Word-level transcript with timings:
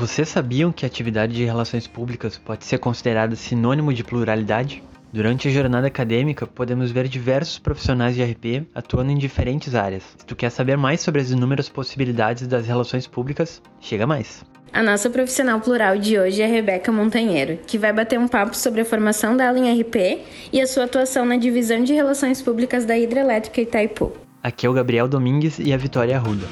Vocês 0.00 0.30
sabiam 0.30 0.72
que 0.72 0.86
a 0.86 0.88
atividade 0.88 1.34
de 1.34 1.44
relações 1.44 1.86
públicas 1.86 2.38
pode 2.38 2.64
ser 2.64 2.78
considerada 2.78 3.36
sinônimo 3.36 3.92
de 3.92 4.02
pluralidade? 4.02 4.82
Durante 5.12 5.46
a 5.46 5.50
jornada 5.50 5.88
acadêmica, 5.88 6.46
podemos 6.46 6.90
ver 6.90 7.06
diversos 7.06 7.58
profissionais 7.58 8.14
de 8.14 8.22
RP 8.22 8.66
atuando 8.74 9.12
em 9.12 9.18
diferentes 9.18 9.74
áreas. 9.74 10.02
Se 10.16 10.24
tu 10.24 10.34
quer 10.34 10.48
saber 10.48 10.78
mais 10.78 11.02
sobre 11.02 11.20
as 11.20 11.30
inúmeras 11.30 11.68
possibilidades 11.68 12.46
das 12.46 12.66
relações 12.66 13.06
públicas, 13.06 13.60
chega 13.78 14.06
mais! 14.06 14.42
A 14.72 14.82
nossa 14.82 15.10
profissional 15.10 15.60
plural 15.60 15.98
de 15.98 16.18
hoje 16.18 16.40
é 16.40 16.46
Rebeca 16.46 16.90
Montanheiro, 16.90 17.58
que 17.66 17.76
vai 17.76 17.92
bater 17.92 18.18
um 18.18 18.26
papo 18.26 18.56
sobre 18.56 18.80
a 18.80 18.86
formação 18.86 19.36
dela 19.36 19.58
em 19.58 19.82
RP 19.82 20.22
e 20.50 20.62
a 20.62 20.66
sua 20.66 20.84
atuação 20.84 21.26
na 21.26 21.36
divisão 21.36 21.84
de 21.84 21.92
relações 21.92 22.40
públicas 22.40 22.86
da 22.86 22.96
Hidrelétrica 22.96 23.60
Itaipu. 23.60 24.12
Aqui 24.42 24.64
é 24.64 24.70
o 24.70 24.72
Gabriel 24.72 25.06
Domingues 25.06 25.58
e 25.58 25.74
a 25.74 25.76
Vitória 25.76 26.16
Arruda. 26.16 26.46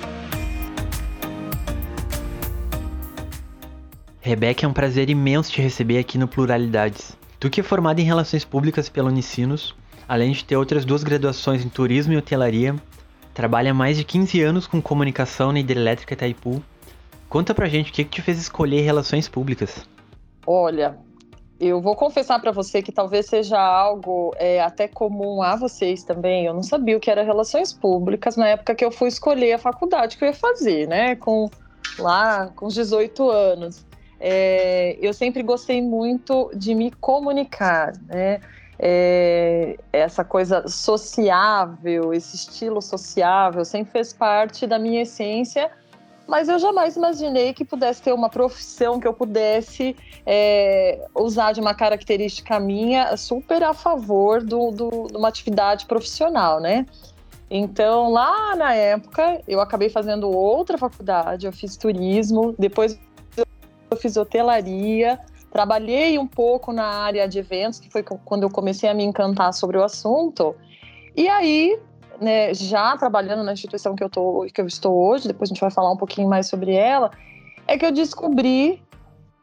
Rebeca, 4.29 4.67
é 4.67 4.69
um 4.69 4.75
prazer 4.75 5.09
imenso 5.09 5.51
te 5.51 5.63
receber 5.63 5.97
aqui 5.97 6.19
no 6.19 6.29
Pluralidades. 6.29 7.17
Tu 7.41 7.49
que 7.49 7.63
é 7.63 7.65
formada 7.65 7.99
em 7.99 8.05
Relações 8.05 8.45
Públicas 8.45 8.87
pela 8.87 9.09
Unicinos, 9.09 9.75
além 10.07 10.33
de 10.33 10.45
ter 10.45 10.55
outras 10.55 10.85
duas 10.85 11.03
graduações 11.03 11.65
em 11.65 11.69
Turismo 11.71 12.13
e 12.13 12.17
Hotelaria, 12.19 12.77
trabalha 13.33 13.71
há 13.71 13.75
mais 13.75 13.97
de 13.97 14.05
15 14.05 14.43
anos 14.43 14.67
com 14.67 14.83
comunicação 14.83 15.51
na 15.51 15.61
Hidrelétrica 15.61 16.13
Itaipu 16.13 16.63
Conta 17.27 17.55
pra 17.55 17.69
gente 17.69 17.91
o 17.91 17.95
que, 17.95 18.05
que 18.05 18.11
te 18.11 18.23
fez 18.23 18.39
escolher 18.39 18.83
relações 18.83 19.29
públicas. 19.31 19.89
Olha, 20.47 20.99
eu 21.59 21.81
vou 21.81 21.97
confessar 21.97 22.39
para 22.39 22.53
você 22.53 22.83
que 22.83 22.93
talvez 22.93 23.25
seja 23.25 23.59
algo 23.59 24.35
é, 24.37 24.61
até 24.61 24.87
comum 24.87 25.41
a 25.41 25.57
vocês 25.57 26.05
também. 26.05 26.45
Eu 26.45 26.53
não 26.53 26.63
sabia 26.63 26.99
o 26.99 27.01
que 27.01 27.11
era 27.11 27.23
relações 27.23 27.73
públicas 27.73 28.37
na 28.37 28.49
época 28.49 28.75
que 28.75 28.85
eu 28.85 28.91
fui 28.91 29.09
escolher 29.09 29.55
a 29.55 29.59
faculdade 29.59 30.19
que 30.19 30.25
eu 30.25 30.29
ia 30.29 30.35
fazer, 30.35 30.87
né? 30.87 31.17
Com 31.17 31.49
lá 31.99 32.49
com 32.55 32.69
18 32.69 33.31
anos. 33.31 33.88
É, 34.21 34.97
eu 35.01 35.13
sempre 35.13 35.43
gostei 35.43 35.81
muito 35.81 36.51
de 36.55 36.75
me 36.75 36.91
comunicar, 36.91 37.93
né? 38.07 38.41
É, 38.81 39.77
essa 39.93 40.25
coisa 40.25 40.69
sociável, 40.69 42.13
esse 42.13 42.37
estilo 42.37 42.81
sociável, 42.81 43.65
sempre 43.65 43.91
fez 43.91 44.13
parte 44.13 44.67
da 44.67 44.79
minha 44.79 45.03
essência 45.03 45.69
mas 46.29 46.47
eu 46.47 46.59
jamais 46.59 46.95
imaginei 46.95 47.55
que 47.55 47.65
pudesse 47.65 48.03
ter 48.03 48.13
uma 48.13 48.29
profissão 48.29 49.01
que 49.01 49.09
eu 49.09 49.15
pudesse 49.15 49.97
é, 50.27 51.07
usar 51.15 51.53
de 51.53 51.61
uma 51.61 51.75
característica 51.75 52.61
minha 52.61 53.17
super 53.17 53.63
a 53.63 53.73
favor 53.73 54.43
do, 54.45 54.71
do, 54.71 55.07
de 55.11 55.17
uma 55.17 55.29
atividade 55.29 55.87
profissional, 55.87 56.61
né? 56.61 56.85
Então, 57.51 58.11
lá 58.13 58.55
na 58.55 58.75
época, 58.75 59.41
eu 59.49 59.59
acabei 59.59 59.89
fazendo 59.89 60.31
outra 60.31 60.77
faculdade, 60.77 61.47
eu 61.47 61.53
fiz 61.53 61.79
turismo, 61.79 62.55
depois 62.59 63.01
fiz 63.99 64.17
hotelaria, 64.17 65.19
trabalhei 65.51 66.19
um 66.19 66.27
pouco 66.27 66.73
na 66.73 66.85
área 66.85 67.29
de 67.29 67.39
eventos, 67.39 67.81
que 67.81 67.91
foi 67.91 68.03
quando 68.03 68.43
eu 68.43 68.51
comecei 68.51 68.89
a 68.89 68.95
me 68.95 69.05
encantar 69.05 69.53
sobre 69.53 69.77
o 69.77 69.85
assunto. 69.85 70.55
E 71.17 71.29
aí, 71.29 71.79
né, 72.21 72.55
já 72.55 72.97
trabalhando 72.97 73.43
na 73.43 73.53
instituição 73.53 73.95
que 73.95 74.05
eu, 74.05 74.11
tô, 74.11 74.47
que 74.53 74.61
eu 74.61 74.67
estou 74.67 74.95
hoje, 74.95 75.29
depois 75.29 75.51
a 75.51 75.53
gente 75.53 75.61
vai 75.61 75.71
falar 75.71 75.91
um 75.91 75.97
pouquinho 75.97 76.29
mais 76.29 76.47
sobre 76.47 76.75
ela, 76.75 77.11
é 77.67 77.77
que 77.77 77.85
eu 77.85 77.93
descobri 77.93 78.83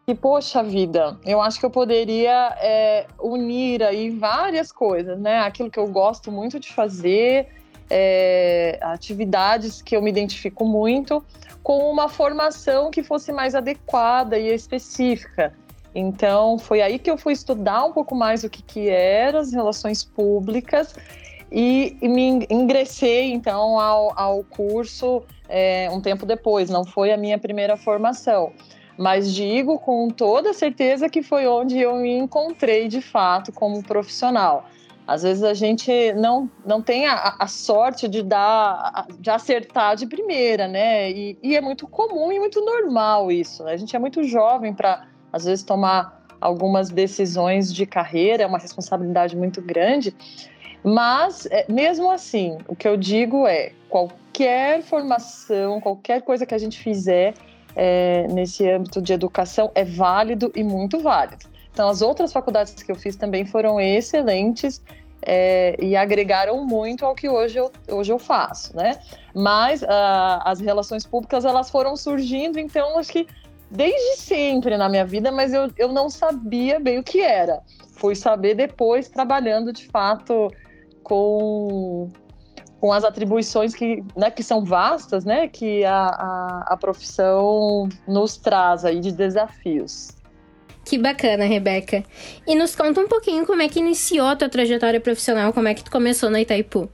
que, 0.05 0.13
poxa 0.13 0.61
vida, 0.63 1.17
eu 1.25 1.41
acho 1.41 1.59
que 1.59 1.65
eu 1.65 1.69
poderia 1.69 2.55
é, 2.59 3.07
unir 3.19 3.81
aí 3.81 4.11
várias 4.11 4.71
coisas, 4.71 5.19
né? 5.19 5.39
Aquilo 5.39 5.69
que 5.69 5.79
eu 5.79 5.87
gosto 5.87 6.31
muito 6.31 6.59
de 6.59 6.71
fazer, 6.71 7.47
é, 7.89 8.77
atividades 8.81 9.81
que 9.81 9.95
eu 9.95 10.01
me 10.01 10.09
identifico 10.09 10.63
muito, 10.63 11.23
com 11.65 11.89
uma 11.89 12.07
formação 12.07 12.91
que 12.91 13.01
fosse 13.01 13.33
mais 13.33 13.55
adequada 13.55 14.37
e 14.37 14.53
específica. 14.53 15.51
Então, 15.95 16.59
foi 16.59 16.79
aí 16.79 16.99
que 16.99 17.09
eu 17.09 17.17
fui 17.17 17.33
estudar 17.33 17.83
um 17.85 17.91
pouco 17.91 18.13
mais 18.13 18.43
o 18.43 18.49
que, 18.51 18.61
que 18.61 18.87
eram 18.87 19.39
as 19.39 19.51
relações 19.51 20.03
públicas 20.03 20.93
e, 21.51 21.97
e 21.99 22.07
me 22.07 22.45
ingressei 22.51 23.33
então 23.33 23.79
ao, 23.79 24.13
ao 24.15 24.43
curso 24.43 25.23
é, 25.49 25.89
um 25.91 25.99
tempo 25.99 26.23
depois, 26.23 26.69
não 26.69 26.85
foi 26.85 27.11
a 27.11 27.17
minha 27.17 27.39
primeira 27.39 27.75
formação. 27.75 28.53
Mas 28.95 29.33
digo 29.33 29.79
com 29.79 30.07
toda 30.09 30.53
certeza 30.53 31.09
que 31.09 31.23
foi 31.23 31.47
onde 31.47 31.79
eu 31.79 31.95
me 31.95 32.15
encontrei 32.15 32.87
de 32.87 33.01
fato 33.01 33.51
como 33.51 33.81
profissional. 33.81 34.65
Às 35.07 35.21
vezes 35.21 35.43
a 35.43 35.53
gente 35.53 36.13
não, 36.13 36.49
não 36.65 36.81
tem 36.81 37.05
a, 37.05 37.35
a 37.39 37.47
sorte 37.47 38.07
de 38.07 38.23
dar, 38.23 39.05
de 39.19 39.29
acertar 39.29 39.95
de 39.95 40.07
primeira, 40.07 40.67
né? 40.67 41.11
E, 41.11 41.37
e, 41.43 41.55
é 41.55 41.61
muito 41.61 41.87
comum 41.87 42.31
e 42.31 42.39
muito 42.39 42.63
normal 42.63 43.31
isso. 43.31 43.63
Né? 43.63 43.73
A 43.73 43.77
gente 43.77 43.95
é 43.95 43.99
muito 43.99 44.23
jovem 44.23 44.73
para, 44.73 45.05
às 45.31 45.45
vezes, 45.45 45.63
tomar 45.63 46.25
algumas 46.41 46.89
decisões 46.89 47.71
de 47.73 47.85
carreira, 47.85 48.43
é 48.43 48.47
uma 48.47 48.57
responsabilidade 48.57 49.35
muito 49.35 49.61
grande. 49.61 50.15
Mas, 50.83 51.45
é, 51.51 51.65
mesmo 51.71 52.09
assim, 52.09 52.57
o 52.67 52.75
que 52.75 52.87
eu 52.87 52.97
digo 52.97 53.45
é: 53.45 53.73
qualquer 53.87 54.81
formação, 54.81 55.79
qualquer 55.79 56.23
coisa 56.23 56.47
que 56.47 56.55
a 56.55 56.59
gente 56.59 56.79
fizer 56.79 57.35
é, 57.75 58.27
nesse 58.27 58.67
âmbito 58.67 59.01
de 59.01 59.13
educação 59.13 59.71
é 59.75 59.83
válido 59.83 60.51
e 60.55 60.63
muito 60.63 60.99
válido. 60.99 61.45
Então, 61.75 61.89
as 61.89 62.01
outras 62.01 62.31
faculdades 62.31 62.81
que 62.81 62.89
eu 62.89 62.95
fiz 62.95 63.17
também 63.17 63.45
foram 63.45 63.81
excelentes 63.81 64.81
é, 65.21 65.75
e 65.77 65.93
agregaram 65.93 66.65
muito 66.65 67.05
ao 67.05 67.13
que 67.13 67.27
hoje 67.27 67.57
eu, 67.57 67.69
hoje 67.89 68.13
eu 68.13 68.17
faço, 68.17 68.73
né? 68.73 68.97
Mas 69.33 69.81
uh, 69.81 70.39
as 70.45 70.61
relações 70.61 71.05
públicas, 71.05 71.43
elas 71.43 71.69
foram 71.69 71.97
surgindo, 71.97 72.57
então, 72.57 72.97
acho 72.97 73.11
que 73.11 73.27
desde 73.69 74.21
sempre 74.21 74.77
na 74.77 74.87
minha 74.87 75.05
vida, 75.05 75.33
mas 75.33 75.53
eu, 75.53 75.69
eu 75.77 75.91
não 75.91 76.09
sabia 76.09 76.79
bem 76.79 76.97
o 76.97 77.03
que 77.03 77.19
era. 77.19 77.61
Fui 77.97 78.15
saber 78.15 78.55
depois, 78.55 79.09
trabalhando 79.09 79.73
de 79.73 79.85
fato 79.87 80.49
com, 81.03 82.09
com 82.79 82.93
as 82.93 83.03
atribuições 83.03 83.75
que, 83.75 84.01
né, 84.15 84.31
que 84.31 84.43
são 84.43 84.63
vastas, 84.63 85.25
né, 85.25 85.49
que 85.49 85.83
a, 85.83 86.07
a, 86.07 86.65
a 86.67 86.77
profissão 86.77 87.89
nos 88.07 88.37
traz 88.37 88.85
aí 88.85 89.01
de 89.01 89.11
desafios. 89.11 90.15
Que 90.85 90.99
bacana, 90.99 91.45
Rebeca. 91.45 92.03
E 92.47 92.55
nos 92.55 92.75
conta 92.75 93.01
um 93.01 93.07
pouquinho 93.07 93.45
como 93.45 93.61
é 93.61 93.67
que 93.67 93.79
iniciou 93.79 94.27
a 94.27 94.35
tua 94.35 94.47
trajetória 94.47 95.01
profissional, 95.01 95.51
como 95.51 95.67
é 95.67 95.73
que 95.73 95.83
tu 95.83 95.89
começou 95.89 96.29
na 96.29 96.39
Itaipu. 96.39 96.87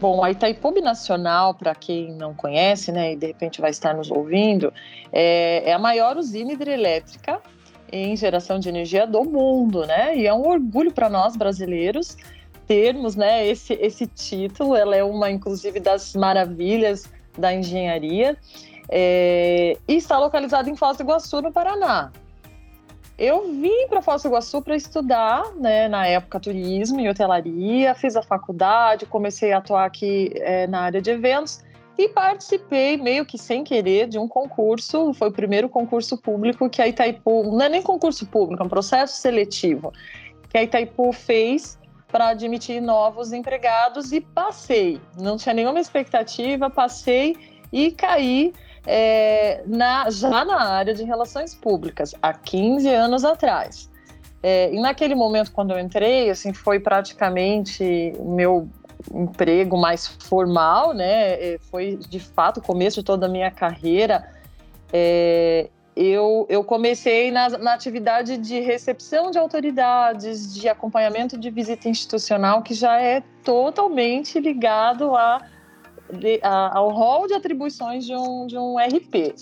Bom, 0.00 0.24
a 0.24 0.30
Itaipu 0.30 0.72
Nacional, 0.80 1.52
para 1.52 1.74
quem 1.74 2.14
não 2.14 2.34
conhece, 2.34 2.90
né, 2.90 3.12
e 3.12 3.16
de 3.16 3.26
repente 3.26 3.60
vai 3.60 3.70
estar 3.70 3.94
nos 3.94 4.10
ouvindo, 4.10 4.72
é, 5.12 5.68
é, 5.68 5.72
a 5.74 5.78
maior 5.78 6.16
usina 6.16 6.54
hidrelétrica 6.54 7.38
em 7.92 8.16
geração 8.16 8.58
de 8.58 8.70
energia 8.70 9.06
do 9.06 9.22
mundo, 9.22 9.84
né? 9.84 10.16
E 10.16 10.26
é 10.26 10.32
um 10.32 10.48
orgulho 10.48 10.92
para 10.92 11.10
nós 11.10 11.36
brasileiros 11.36 12.16
termos 12.66 13.16
né, 13.16 13.46
esse, 13.46 13.74
esse 13.74 14.06
título. 14.06 14.76
Ela 14.76 14.96
é 14.96 15.04
uma, 15.04 15.28
inclusive, 15.30 15.80
das 15.80 16.14
maravilhas 16.14 17.04
da 17.36 17.52
engenharia 17.52 18.36
é, 18.88 19.76
e 19.86 19.96
está 19.96 20.18
localizada 20.18 20.70
em 20.70 20.76
Foz 20.76 20.96
do 20.96 21.02
Iguaçu, 21.02 21.42
no 21.42 21.52
Paraná. 21.52 22.10
Eu 23.20 23.52
vim 23.52 23.86
para 23.86 24.00
Foz 24.00 24.22
do 24.22 24.28
Iguaçu 24.28 24.62
para 24.62 24.74
estudar, 24.74 25.54
né, 25.56 25.88
na 25.88 26.06
época, 26.06 26.40
turismo 26.40 26.98
e 27.00 27.06
hotelaria, 27.06 27.94
fiz 27.94 28.16
a 28.16 28.22
faculdade, 28.22 29.04
comecei 29.04 29.52
a 29.52 29.58
atuar 29.58 29.84
aqui 29.84 30.32
é, 30.36 30.66
na 30.66 30.80
área 30.80 31.02
de 31.02 31.10
eventos 31.10 31.62
e 31.98 32.08
participei, 32.08 32.96
meio 32.96 33.26
que 33.26 33.36
sem 33.36 33.62
querer, 33.62 34.08
de 34.08 34.18
um 34.18 34.26
concurso. 34.26 35.12
Foi 35.12 35.28
o 35.28 35.32
primeiro 35.32 35.68
concurso 35.68 36.16
público 36.16 36.70
que 36.70 36.80
a 36.80 36.88
Itaipu, 36.88 37.42
não 37.42 37.60
é 37.60 37.68
nem 37.68 37.82
concurso 37.82 38.24
público, 38.24 38.62
é 38.62 38.64
um 38.64 38.70
processo 38.70 39.20
seletivo, 39.20 39.92
que 40.48 40.56
a 40.56 40.62
Itaipu 40.62 41.12
fez 41.12 41.78
para 42.08 42.28
admitir 42.28 42.80
novos 42.80 43.34
empregados 43.34 44.12
e 44.12 44.22
passei. 44.22 44.98
Não 45.20 45.36
tinha 45.36 45.54
nenhuma 45.54 45.78
expectativa, 45.78 46.70
passei 46.70 47.36
e 47.70 47.90
caí 47.90 48.54
é, 48.86 49.62
na, 49.66 50.08
já 50.10 50.44
na 50.44 50.60
área 50.70 50.94
de 50.94 51.04
relações 51.04 51.54
públicas, 51.54 52.14
há 52.22 52.32
15 52.32 52.88
anos 52.88 53.24
atrás. 53.24 53.90
É, 54.42 54.72
e 54.72 54.80
naquele 54.80 55.14
momento, 55.14 55.52
quando 55.52 55.72
eu 55.72 55.78
entrei, 55.78 56.30
assim, 56.30 56.52
foi 56.52 56.80
praticamente 56.80 58.14
meu 58.20 58.68
emprego 59.12 59.76
mais 59.76 60.06
formal, 60.06 60.92
né? 60.92 61.32
É, 61.32 61.58
foi 61.70 61.96
de 61.96 62.20
fato 62.20 62.58
o 62.58 62.62
começo 62.62 63.00
de 63.00 63.04
toda 63.04 63.26
a 63.26 63.28
minha 63.28 63.50
carreira. 63.50 64.28
É, 64.92 65.68
eu, 65.94 66.46
eu 66.48 66.64
comecei 66.64 67.30
na, 67.30 67.48
na, 67.50 67.74
atividade 67.74 68.38
de 68.38 68.60
recepção 68.60 69.30
de 69.30 69.38
autoridades, 69.38 70.54
de 70.54 70.68
acompanhamento 70.68 71.36
de 71.36 71.50
visita 71.50 71.88
institucional, 71.88 72.62
que 72.62 72.72
já 72.74 73.00
é 73.00 73.22
totalmente 73.44 74.38
ligado 74.38 75.14
a, 75.14 75.42
a, 76.42 76.78
ao 76.78 76.90
rol 76.90 77.26
de 77.26 77.34
atribuições 77.34 78.04
de 78.04 78.14
um, 78.14 78.46
de 78.46 78.58
um 78.58 78.76
RP. 78.78 79.34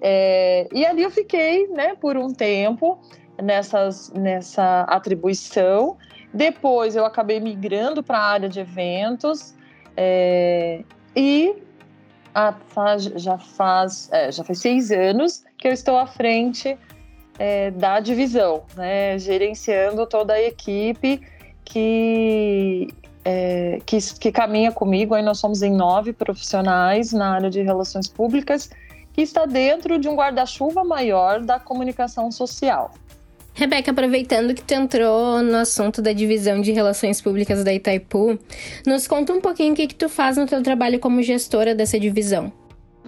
É, 0.00 0.68
e 0.72 0.84
ali 0.84 1.02
eu 1.02 1.10
fiquei 1.10 1.66
né, 1.68 1.94
por 1.94 2.16
um 2.16 2.32
tempo 2.32 2.98
nessas, 3.42 4.12
nessa 4.12 4.82
atribuição. 4.82 5.96
Depois 6.32 6.96
eu 6.96 7.04
acabei 7.04 7.40
migrando 7.40 8.02
para 8.02 8.18
a 8.18 8.24
área 8.24 8.48
de 8.48 8.60
eventos 8.60 9.54
é, 9.96 10.84
e 11.14 11.54
a, 12.34 12.52
faz, 12.52 13.04
já, 13.04 13.38
faz, 13.38 14.10
é, 14.12 14.30
já 14.30 14.44
faz 14.44 14.58
seis 14.58 14.90
anos 14.90 15.44
que 15.56 15.66
eu 15.66 15.72
estou 15.72 15.96
à 15.96 16.06
frente 16.06 16.76
é, 17.38 17.70
da 17.70 18.00
divisão, 18.00 18.64
né, 18.76 19.18
gerenciando 19.18 20.06
toda 20.06 20.34
a 20.34 20.42
equipe 20.42 21.20
que, 21.64 22.88
é, 23.28 23.80
que, 23.84 23.98
que, 24.20 24.30
caminha 24.30 24.70
comigo. 24.70 25.12
Aí 25.12 25.22
nós 25.22 25.40
somos 25.40 25.60
em 25.60 25.72
nove 25.72 26.12
profissionais 26.12 27.12
na 27.12 27.34
área 27.34 27.50
de 27.50 27.60
relações 27.60 28.06
públicas, 28.06 28.70
que 29.12 29.20
está 29.20 29.46
dentro 29.46 29.98
de 29.98 30.08
um 30.08 30.14
guarda-chuva 30.14 30.84
maior 30.84 31.40
da 31.40 31.58
comunicação 31.58 32.30
social. 32.30 32.92
Rebeca, 33.52 33.90
aproveitando 33.90 34.54
que 34.54 34.62
tu 34.62 34.72
entrou 34.74 35.42
no 35.42 35.56
assunto 35.56 36.00
da 36.00 36.12
divisão 36.12 36.60
de 36.60 36.70
relações 36.70 37.20
públicas 37.20 37.64
da 37.64 37.74
Itaipu, 37.74 38.38
nos 38.86 39.08
conta 39.08 39.32
um 39.32 39.40
pouquinho 39.40 39.72
o 39.72 39.76
que, 39.76 39.88
que 39.88 39.94
tu 39.94 40.08
faz 40.08 40.36
no 40.36 40.46
teu 40.46 40.62
trabalho 40.62 41.00
como 41.00 41.20
gestora 41.20 41.74
dessa 41.74 41.98
divisão. 41.98 42.52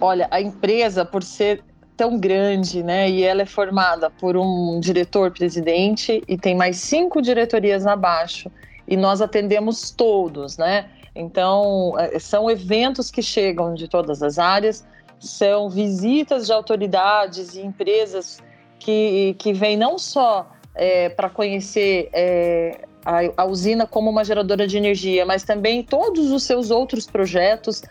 Olha, 0.01 0.27
a 0.31 0.41
empresa, 0.41 1.05
por 1.05 1.23
ser 1.23 1.63
tão 1.95 2.17
grande, 2.17 2.83
né, 2.83 3.09
e 3.09 3.23
ela 3.23 3.43
é 3.43 3.45
formada 3.45 4.09
por 4.09 4.35
um 4.35 4.79
diretor-presidente 4.81 6.23
e 6.27 6.37
tem 6.37 6.55
mais 6.55 6.77
cinco 6.77 7.21
diretorias 7.21 7.85
abaixo, 7.85 8.51
e 8.89 8.97
nós 8.97 9.21
atendemos 9.21 9.91
todos, 9.91 10.57
né? 10.57 10.89
Então, 11.15 11.93
é, 11.99 12.17
são 12.17 12.49
eventos 12.49 13.11
que 13.11 13.21
chegam 13.21 13.75
de 13.75 13.87
todas 13.87 14.23
as 14.23 14.39
áreas, 14.39 14.85
são 15.19 15.69
visitas 15.69 16.47
de 16.47 16.53
autoridades 16.53 17.55
e 17.55 17.61
empresas 17.61 18.41
que, 18.79 19.35
que 19.37 19.53
vêm 19.53 19.77
não 19.77 19.99
só 19.99 20.49
é, 20.73 21.09
para 21.09 21.29
conhecer 21.29 22.09
é, 22.13 22.81
a, 23.05 23.43
a, 23.43 23.45
usina 23.45 23.85
como 23.85 24.09
uma 24.09 24.23
geradora 24.23 24.65
de 24.65 24.77
energia, 24.77 25.25
mas 25.25 25.43
também 25.43 25.83
todos 25.83 26.31
os 26.31 26.43
seus 26.43 26.71
outros 26.71 27.05
projetos. 27.05 27.83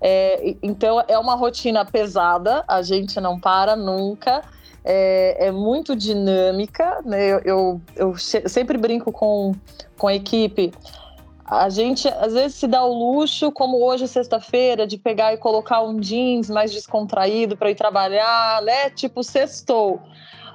É, 0.00 0.54
então 0.62 1.02
é 1.08 1.18
uma 1.18 1.34
rotina 1.34 1.84
pesada, 1.84 2.62
a 2.68 2.80
gente 2.82 3.18
não 3.20 3.40
para 3.40 3.74
nunca. 3.74 4.42
É, 4.84 5.46
é 5.46 5.50
muito 5.50 5.96
dinâmica, 5.96 7.00
né? 7.06 7.30
eu, 7.30 7.40
eu, 7.44 7.80
eu 7.96 8.16
sempre 8.18 8.76
brinco 8.76 9.10
com, 9.10 9.54
com 9.96 10.06
a 10.06 10.14
equipe 10.14 10.72
a 11.46 11.68
gente 11.68 12.08
às 12.08 12.32
vezes 12.32 12.56
se 12.56 12.66
dá 12.66 12.82
o 12.82 12.92
luxo, 12.92 13.52
como 13.52 13.84
hoje 13.84 14.08
sexta-feira, 14.08 14.86
de 14.86 14.96
pegar 14.96 15.34
e 15.34 15.36
colocar 15.36 15.82
um 15.82 16.00
jeans 16.00 16.48
mais 16.48 16.72
descontraído 16.72 17.56
para 17.56 17.70
ir 17.70 17.74
trabalhar, 17.74 18.62
né? 18.62 18.88
Tipo 18.90 19.22
sextou. 19.22 20.00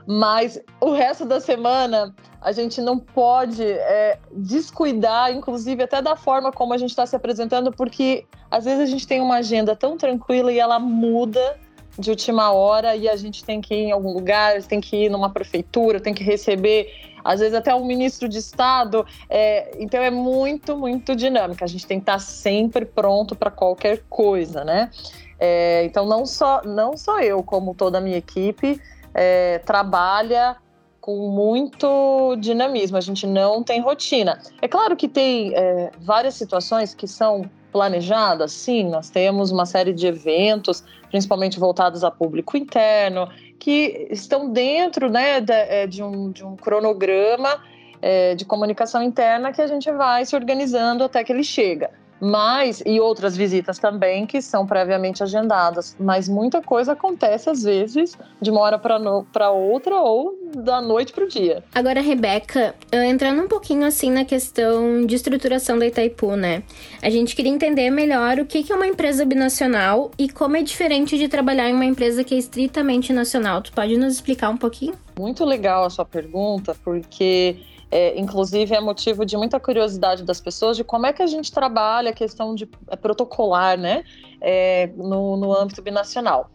Mas 0.07 0.59
o 0.81 0.91
resto 0.91 1.25
da 1.25 1.39
semana 1.39 2.15
a 2.41 2.51
gente 2.51 2.81
não 2.81 2.97
pode 2.97 3.63
é, 3.63 4.17
descuidar, 4.31 5.31
inclusive 5.31 5.83
até 5.83 6.01
da 6.01 6.15
forma 6.15 6.51
como 6.51 6.73
a 6.73 6.77
gente 6.77 6.89
está 6.89 7.05
se 7.05 7.15
apresentando, 7.15 7.71
porque 7.71 8.25
às 8.49 8.65
vezes 8.65 8.79
a 8.81 8.85
gente 8.87 9.05
tem 9.05 9.21
uma 9.21 9.35
agenda 9.35 9.75
tão 9.75 9.95
tranquila 9.95 10.51
e 10.51 10.57
ela 10.57 10.79
muda 10.79 11.59
de 11.99 12.09
última 12.09 12.51
hora 12.51 12.95
e 12.95 13.09
a 13.09 13.15
gente 13.15 13.43
tem 13.43 13.59
que 13.59 13.73
ir 13.73 13.83
em 13.85 13.91
algum 13.91 14.13
lugar, 14.13 14.63
tem 14.63 14.79
que 14.79 15.05
ir 15.05 15.09
numa 15.09 15.29
prefeitura, 15.29 15.99
tem 15.99 16.13
que 16.13 16.23
receber, 16.23 16.89
às 17.23 17.41
vezes 17.41 17.53
até 17.53 17.75
um 17.75 17.85
ministro 17.85 18.29
de 18.29 18.37
Estado. 18.37 19.05
É, 19.29 19.71
então 19.79 20.01
é 20.01 20.09
muito, 20.09 20.77
muito 20.77 21.15
dinâmica. 21.15 21.65
A 21.65 21.67
gente 21.67 21.85
tem 21.85 21.99
que 21.99 22.03
estar 22.03 22.19
sempre 22.19 22.85
pronto 22.85 23.35
para 23.35 23.51
qualquer 23.51 24.03
coisa, 24.09 24.63
né? 24.63 24.89
É, 25.37 25.83
então 25.83 26.05
não 26.05 26.25
só, 26.25 26.61
não 26.63 26.95
só 26.95 27.19
eu, 27.19 27.43
como 27.43 27.75
toda 27.75 27.97
a 27.97 28.01
minha 28.01 28.17
equipe, 28.17 28.81
é, 29.13 29.59
trabalha 29.59 30.55
com 31.01 31.29
muito 31.29 32.35
dinamismo. 32.37 32.97
A 32.97 33.01
gente 33.01 33.27
não 33.27 33.61
tem 33.63 33.81
rotina. 33.81 34.39
É 34.61 34.67
claro 34.67 34.95
que 34.95 35.07
tem 35.07 35.53
é, 35.53 35.91
várias 35.99 36.35
situações 36.35 36.93
que 36.93 37.07
são 37.07 37.49
planejadas, 37.71 38.51
sim, 38.51 38.89
nós 38.89 39.09
temos 39.09 39.51
uma 39.51 39.65
série 39.65 39.93
de 39.93 40.07
eventos, 40.07 40.83
principalmente 41.09 41.59
voltados 41.59 42.03
a 42.03 42.11
público 42.11 42.57
interno, 42.57 43.29
que 43.57 44.07
estão 44.09 44.51
dentro 44.51 45.09
né, 45.09 45.39
de, 45.41 45.53
é, 45.53 45.87
de, 45.87 46.01
um, 46.01 46.31
de 46.31 46.43
um 46.43 46.55
cronograma 46.55 47.61
é, 48.01 48.35
de 48.35 48.45
comunicação 48.45 49.03
interna 49.03 49.51
que 49.51 49.61
a 49.61 49.67
gente 49.67 49.91
vai 49.91 50.25
se 50.25 50.35
organizando 50.35 51.03
até 51.03 51.23
que 51.23 51.31
ele 51.31 51.43
chega 51.43 51.91
mas 52.19 52.83
e 52.85 52.99
outras 52.99 53.35
visitas 53.35 53.77
também 53.77 54.25
que 54.25 54.41
são 54.41 54.65
previamente 54.65 55.23
agendadas. 55.23 55.95
Mas 55.99 56.27
muita 56.27 56.61
coisa 56.61 56.93
acontece 56.93 57.49
às 57.49 57.63
vezes 57.63 58.17
de 58.41 58.49
uma 58.49 58.61
hora 58.61 58.79
para 58.79 59.51
outra 59.51 59.99
ou 59.99 60.37
da 60.55 60.81
noite 60.81 61.13
para 61.13 61.23
o 61.23 61.27
dia. 61.27 61.63
Agora, 61.73 62.01
Rebeca, 62.01 62.75
entrando 62.91 63.43
um 63.43 63.47
pouquinho 63.47 63.85
assim 63.85 64.11
na 64.11 64.25
questão 64.25 65.05
de 65.05 65.15
estruturação 65.15 65.77
da 65.77 65.85
Itaipu, 65.87 66.35
né? 66.35 66.63
A 67.01 67.09
gente 67.09 67.35
queria 67.35 67.51
entender 67.51 67.89
melhor 67.89 68.39
o 68.39 68.45
que 68.45 68.71
é 68.71 68.75
uma 68.75 68.87
empresa 68.87 69.25
binacional 69.25 70.11
e 70.17 70.29
como 70.29 70.57
é 70.57 70.61
diferente 70.61 71.17
de 71.17 71.27
trabalhar 71.27 71.69
em 71.69 71.73
uma 71.73 71.85
empresa 71.85 72.23
que 72.23 72.35
é 72.35 72.37
estritamente 72.37 73.13
nacional. 73.13 73.61
Tu 73.61 73.71
pode 73.71 73.97
nos 73.97 74.15
explicar 74.15 74.49
um 74.49 74.57
pouquinho? 74.57 74.93
Muito 75.17 75.45
legal 75.45 75.85
a 75.85 75.89
sua 75.89 76.05
pergunta, 76.05 76.75
porque 76.83 77.57
é, 77.91 78.19
inclusive, 78.19 78.75
é 78.75 78.79
motivo 78.79 79.25
de 79.25 79.35
muita 79.35 79.59
curiosidade 79.59 80.23
das 80.23 80.39
pessoas 80.39 80.77
de 80.77 80.83
como 80.83 81.07
é 81.07 81.13
que 81.13 81.23
a 81.23 81.27
gente 81.27 81.51
trabalha 81.51 82.11
a 82.11 82.13
questão 82.13 82.53
de 82.53 82.69
é, 82.87 82.95
protocolar 82.95 83.77
né, 83.77 84.03
é, 84.39 84.87
no, 84.95 85.35
no 85.37 85.53
âmbito 85.53 85.81
binacional. 85.81 86.49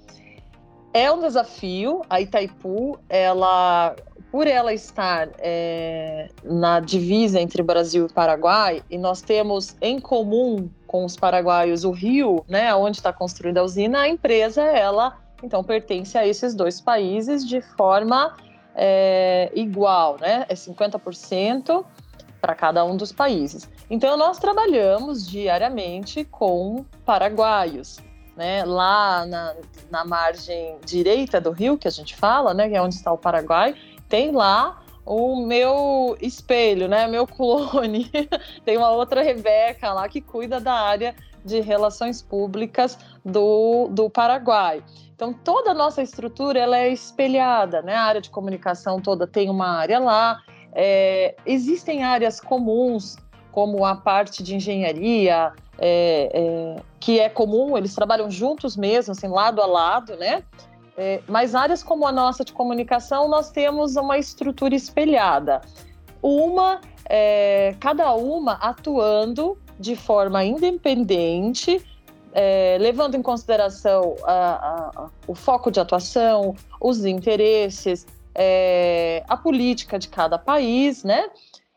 É 0.93 1.11
um 1.11 1.21
desafio, 1.21 2.03
a 2.09 2.21
Itaipu, 2.21 2.97
ela, 3.09 3.97
por 4.31 4.47
ela 4.47 4.73
estar 4.73 5.29
é, 5.39 6.29
na 6.45 6.79
divisa 6.79 7.41
entre 7.41 7.65
Brasil 7.65 8.07
e 8.07 8.13
Paraguai, 8.13 8.83
e 8.89 8.97
nós 8.97 9.21
temos 9.21 9.77
em 9.83 9.99
comum 9.99 10.71
com 10.87 11.05
os 11.05 11.17
paraguaios 11.17 11.83
o 11.83 11.91
rio, 11.91 12.45
né, 12.49 12.73
onde 12.77 12.99
está 12.99 13.13
construída 13.13 13.59
a 13.59 13.65
usina, 13.65 14.03
a 14.03 14.09
empresa, 14.09 14.63
ela, 14.63 15.19
então, 15.43 15.65
pertence 15.65 16.17
a 16.17 16.25
esses 16.25 16.55
dois 16.55 16.81
países 16.81 17.45
de 17.45 17.61
forma 17.61 18.37
é, 18.75 19.51
igual, 19.55 20.17
né? 20.21 20.45
É 20.49 20.55
50% 20.55 21.85
para 22.41 22.55
cada 22.55 22.85
um 22.85 22.97
dos 22.97 23.13
países. 23.13 23.71
Então, 23.89 24.17
nós 24.17 24.39
trabalhamos 24.39 25.27
diariamente 25.27 26.25
com 26.25 26.85
paraguaios. 27.05 27.99
Né, 28.37 28.65
lá 28.65 29.25
na, 29.27 29.55
na 29.89 30.05
margem 30.05 30.77
direita 30.85 31.41
do 31.41 31.53
rio, 31.53 31.79
que 31.79 31.87
a 31.87 31.91
gente 31.91 32.17
fala, 32.17 32.53
né, 32.53 32.69
que 32.69 32.75
é 32.75 32.83
onde 32.83 32.97
está 32.97 33.13
o 33.13 33.17
Paraguai, 33.17 33.77
tem 34.09 34.33
lá 34.33 34.83
o 35.07 35.37
meu 35.47 36.17
espelho, 36.21 36.89
né, 36.89 37.07
meu 37.07 37.27
clone. 37.29 38.11
tem 38.65 38.77
uma 38.77 38.91
outra 38.91 39.23
Rebeca 39.23 39.93
lá 39.93 40.09
que 40.09 40.21
cuida 40.21 40.59
da 40.59 40.73
área 40.73 41.15
de 41.45 41.61
relações 41.61 42.23
públicas 42.23 42.99
do, 43.25 43.89
do 43.91 44.09
Paraguai. 44.09 44.83
Então, 45.15 45.33
toda 45.33 45.71
a 45.71 45.75
nossa 45.75 46.03
estrutura 46.03 46.59
ela 46.59 46.77
é 46.77 46.93
espelhada, 46.93 47.83
né? 47.83 47.95
A 47.95 48.03
área 48.03 48.21
de 48.21 48.31
comunicação 48.31 49.01
toda 49.01 49.27
tem 49.27 49.49
uma 49.49 49.69
área 49.69 49.99
lá. 49.99 50.41
É, 50.73 51.37
existem 51.47 52.03
áreas 52.03 52.41
comuns, 52.41 53.17
como 53.53 53.85
a 53.85 53.95
parte 53.95 54.43
de 54.43 54.57
engenharia, 54.57 55.53
é, 55.79 56.31
é, 56.33 56.83
que 56.99 57.21
é 57.21 57.29
comum, 57.29 57.77
eles 57.79 57.95
trabalham 57.95 58.29
juntos 58.29 58.77
mesmo, 58.77 59.13
assim, 59.13 59.29
lado 59.29 59.63
a 59.63 59.67
lado, 59.67 60.17
né? 60.17 60.43
É, 60.97 61.21
mas 61.29 61.55
áreas 61.55 61.83
como 61.83 62.07
a 62.07 62.13
nossa 62.13 62.45
de 62.45 62.53
comunicação, 62.53 63.29
nós 63.29 63.51
temos 63.51 63.97
uma 63.97 64.19
estrutura 64.19 64.75
espelhada. 64.75 65.61
Uma, 66.21 66.81
é, 67.09 67.77
cada 67.81 68.15
uma 68.15 68.55
atuando 68.55 69.59
de 69.79 69.97
forma 69.97 70.45
independente, 70.45 71.85
é, 72.33 72.77
levando 72.81 73.15
em 73.15 73.23
consideração 73.23 74.17
a, 74.25 74.33
a, 74.33 74.91
a, 75.05 75.11
o 75.27 75.35
foco 75.35 75.71
de 75.71 75.79
atuação, 75.79 76.55
os 76.81 77.05
interesses, 77.05 78.07
é, 78.35 79.23
a 79.29 79.37
política 79.37 79.99
de 79.99 80.09
cada 80.09 80.39
país, 80.39 81.05
né? 81.05 81.29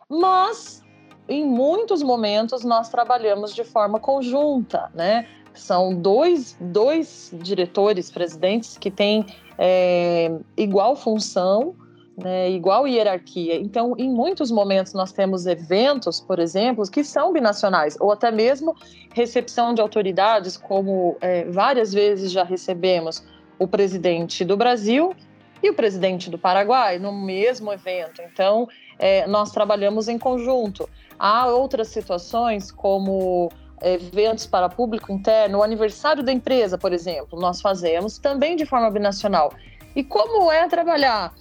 Mas 0.09 0.83
em 1.29 1.45
muitos 1.45 2.01
momentos 2.01 2.63
nós 2.63 2.89
trabalhamos 2.89 3.53
de 3.53 3.63
forma 3.63 3.99
conjunta, 3.99 4.89
né? 4.95 5.27
São 5.53 5.93
dois, 5.93 6.55
dois 6.59 7.31
diretores, 7.33 8.11
presidentes 8.11 8.77
que 8.77 8.91
têm 8.91 9.25
é, 9.57 10.31
igual 10.55 10.95
função, 10.95 11.75
né, 12.17 12.49
igual 12.49 12.87
hierarquia. 12.87 13.55
Então, 13.55 13.93
em 13.97 14.09
muitos 14.09 14.49
momentos 14.49 14.93
nós 14.93 15.11
temos 15.11 15.45
eventos, 15.45 16.19
por 16.19 16.39
exemplo, 16.39 16.83
que 16.89 17.03
são 17.03 17.31
binacionais, 17.31 17.95
ou 17.99 18.11
até 18.11 18.31
mesmo 18.31 18.75
recepção 19.13 19.73
de 19.73 19.81
autoridades, 19.81 20.57
como 20.57 21.15
é, 21.21 21.45
várias 21.45 21.93
vezes 21.93 22.31
já 22.31 22.43
recebemos 22.43 23.23
o 23.59 23.67
presidente 23.67 24.43
do 24.43 24.57
Brasil 24.57 25.15
e 25.61 25.69
o 25.69 25.73
presidente 25.73 26.29
do 26.29 26.37
Paraguai 26.37 26.97
no 26.97 27.11
mesmo 27.11 27.71
evento. 27.71 28.21
Então, 28.21 28.67
é, 28.97 29.27
nós 29.27 29.51
trabalhamos 29.51 30.07
em 30.07 30.17
conjunto. 30.17 30.89
Há 31.19 31.47
outras 31.47 31.89
situações, 31.89 32.71
como 32.71 33.49
eventos 33.81 34.47
para 34.47 34.67
público 34.69 35.11
interno, 35.11 35.59
o 35.59 35.63
aniversário 35.63 36.23
da 36.23 36.31
empresa, 36.31 36.79
por 36.79 36.93
exemplo, 36.93 37.39
nós 37.39 37.61
fazemos 37.61 38.17
também 38.17 38.55
de 38.55 38.65
forma 38.65 38.89
binacional. 38.89 39.53
E 39.95 40.03
como 40.03 40.51
é 40.51 40.67
trabalhar 40.67 41.33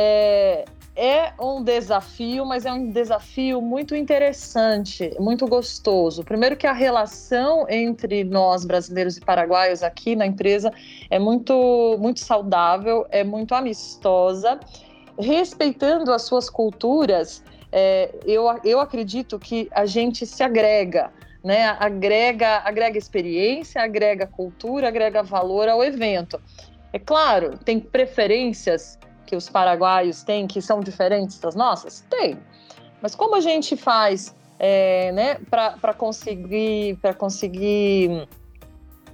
é, 0.00 0.64
é 0.94 1.32
um 1.40 1.60
desafio, 1.60 2.46
mas 2.46 2.64
é 2.64 2.72
um 2.72 2.92
desafio 2.92 3.60
muito 3.60 3.96
interessante, 3.96 5.12
muito 5.18 5.44
gostoso. 5.48 6.22
Primeiro 6.22 6.56
que 6.56 6.68
a 6.68 6.72
relação 6.72 7.66
entre 7.68 8.22
nós 8.22 8.64
brasileiros 8.64 9.16
e 9.16 9.20
paraguaios 9.20 9.82
aqui 9.82 10.14
na 10.14 10.24
empresa 10.24 10.72
é 11.10 11.18
muito 11.18 11.96
muito 11.98 12.20
saudável, 12.20 13.06
é 13.10 13.24
muito 13.24 13.56
amistosa, 13.56 14.60
respeitando 15.18 16.12
as 16.12 16.22
suas 16.22 16.48
culturas. 16.48 17.42
É, 17.72 18.14
eu, 18.24 18.44
eu 18.64 18.78
acredito 18.78 19.36
que 19.36 19.68
a 19.72 19.84
gente 19.84 20.24
se 20.24 20.44
agrega, 20.44 21.12
né? 21.42 21.76
Agrega, 21.80 22.62
agrega 22.64 22.96
experiência, 22.96 23.82
agrega 23.82 24.28
cultura, 24.28 24.86
agrega 24.86 25.24
valor 25.24 25.68
ao 25.68 25.82
evento. 25.82 26.40
É 26.92 26.98
claro, 27.00 27.58
tem 27.58 27.80
preferências 27.80 28.96
que 29.28 29.36
os 29.36 29.46
paraguaios 29.46 30.22
têm 30.22 30.46
que 30.46 30.62
são 30.62 30.80
diferentes 30.80 31.38
das 31.38 31.54
nossas? 31.54 32.02
Tem. 32.08 32.38
Mas 33.02 33.14
como 33.14 33.36
a 33.36 33.40
gente 33.40 33.76
faz 33.76 34.34
é, 34.58 35.12
né, 35.12 35.36
para 35.50 35.92
conseguir, 35.92 36.96
pra 36.96 37.12
conseguir 37.12 38.26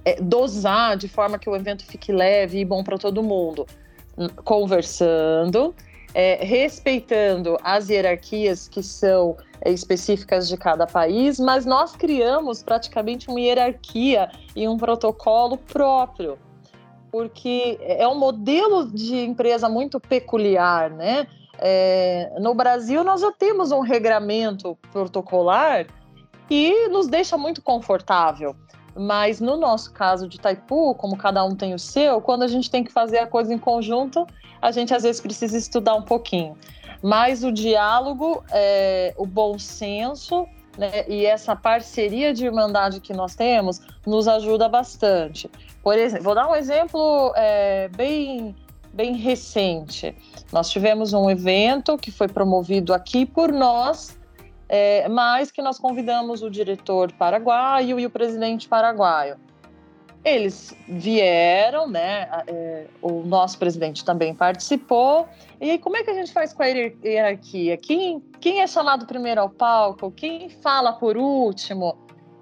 é, 0.05 0.15
dosar 0.21 0.95
de 0.95 1.09
forma 1.09 1.37
que 1.37 1.49
o 1.49 1.55
evento 1.55 1.85
fique 1.85 2.13
leve 2.13 2.59
e 2.59 2.65
bom 2.65 2.81
para 2.81 2.97
todo 2.97 3.21
mundo? 3.21 3.67
Conversando, 4.45 5.75
é, 6.13 6.35
respeitando 6.41 7.57
as 7.61 7.89
hierarquias 7.89 8.69
que 8.69 8.81
são 8.81 9.35
é, 9.59 9.69
específicas 9.69 10.47
de 10.47 10.55
cada 10.55 10.87
país, 10.87 11.41
mas 11.41 11.65
nós 11.65 11.93
criamos 11.93 12.63
praticamente 12.63 13.27
uma 13.27 13.41
hierarquia 13.41 14.31
e 14.55 14.65
um 14.65 14.77
protocolo 14.77 15.57
próprio 15.57 16.39
porque 17.15 17.77
é 17.79 18.05
um 18.05 18.19
modelo 18.19 18.91
de 18.91 19.15
empresa 19.15 19.69
muito 19.69 20.01
peculiar, 20.01 20.89
né? 20.89 21.25
É, 21.57 22.29
no 22.41 22.53
Brasil, 22.53 23.05
nós 23.05 23.21
já 23.21 23.31
temos 23.31 23.71
um 23.71 23.79
regramento 23.79 24.77
protocolar 24.91 25.87
que 26.49 26.89
nos 26.89 27.07
deixa 27.07 27.37
muito 27.37 27.61
confortável. 27.61 28.53
Mas 28.93 29.39
no 29.39 29.55
nosso 29.55 29.93
caso 29.93 30.27
de 30.27 30.37
Taipu, 30.37 30.93
como 30.95 31.15
cada 31.15 31.41
um 31.45 31.55
tem 31.55 31.73
o 31.73 31.79
seu, 31.79 32.19
quando 32.19 32.43
a 32.43 32.49
gente 32.49 32.69
tem 32.69 32.83
que 32.83 32.91
fazer 32.91 33.19
a 33.19 33.27
coisa 33.27 33.53
em 33.53 33.57
conjunto, 33.57 34.27
a 34.61 34.69
gente 34.71 34.93
às 34.93 35.03
vezes 35.03 35.21
precisa 35.21 35.57
estudar 35.57 35.95
um 35.95 36.01
pouquinho. 36.01 36.57
Mas 37.01 37.45
o 37.45 37.51
diálogo, 37.51 38.43
é, 38.51 39.13
o 39.17 39.25
bom 39.25 39.57
senso 39.57 40.45
né, 40.77 41.05
e 41.07 41.25
essa 41.25 41.55
parceria 41.55 42.33
de 42.33 42.45
irmandade 42.45 42.99
que 42.99 43.13
nós 43.13 43.35
temos 43.35 43.81
nos 44.05 44.27
ajuda 44.27 44.67
bastante. 44.67 45.49
Por 45.83 45.97
exemplo, 45.97 46.23
vou 46.23 46.35
dar 46.35 46.49
um 46.49 46.55
exemplo 46.55 47.33
é, 47.35 47.87
bem, 47.89 48.55
bem 48.93 49.15
recente. 49.15 50.15
Nós 50.51 50.69
tivemos 50.69 51.13
um 51.13 51.29
evento 51.29 51.97
que 51.97 52.11
foi 52.11 52.27
promovido 52.27 52.93
aqui 52.93 53.25
por 53.25 53.51
nós, 53.51 54.17
é, 54.67 55.07
mas 55.07 55.51
que 55.51 55.61
nós 55.61 55.77
convidamos 55.77 56.41
o 56.41 56.49
diretor 56.49 57.11
paraguaio 57.13 57.99
e 57.99 58.05
o 58.05 58.09
presidente 58.09 58.67
paraguaio. 58.67 59.37
Eles 60.25 60.75
vieram, 60.87 61.87
né? 61.87 62.27
É, 62.47 62.87
o 62.99 63.21
nosso 63.21 63.59
presidente 63.59 64.03
também 64.03 64.33
participou. 64.33 65.29
E 65.61 65.69
aí, 65.69 65.77
como 65.77 65.97
é 65.97 66.03
que 66.03 66.09
a 66.09 66.15
gente 66.15 66.33
faz 66.33 66.51
com 66.51 66.63
a 66.63 66.65
hierarquia? 66.65 67.77
Quem, 67.77 68.19
quem 68.41 68.61
é 68.61 68.65
chamado 68.65 69.05
primeiro 69.05 69.39
ao 69.39 69.51
palco? 69.51 70.09
Quem 70.09 70.49
fala 70.49 70.93
por 70.93 71.15
último? 71.15 71.95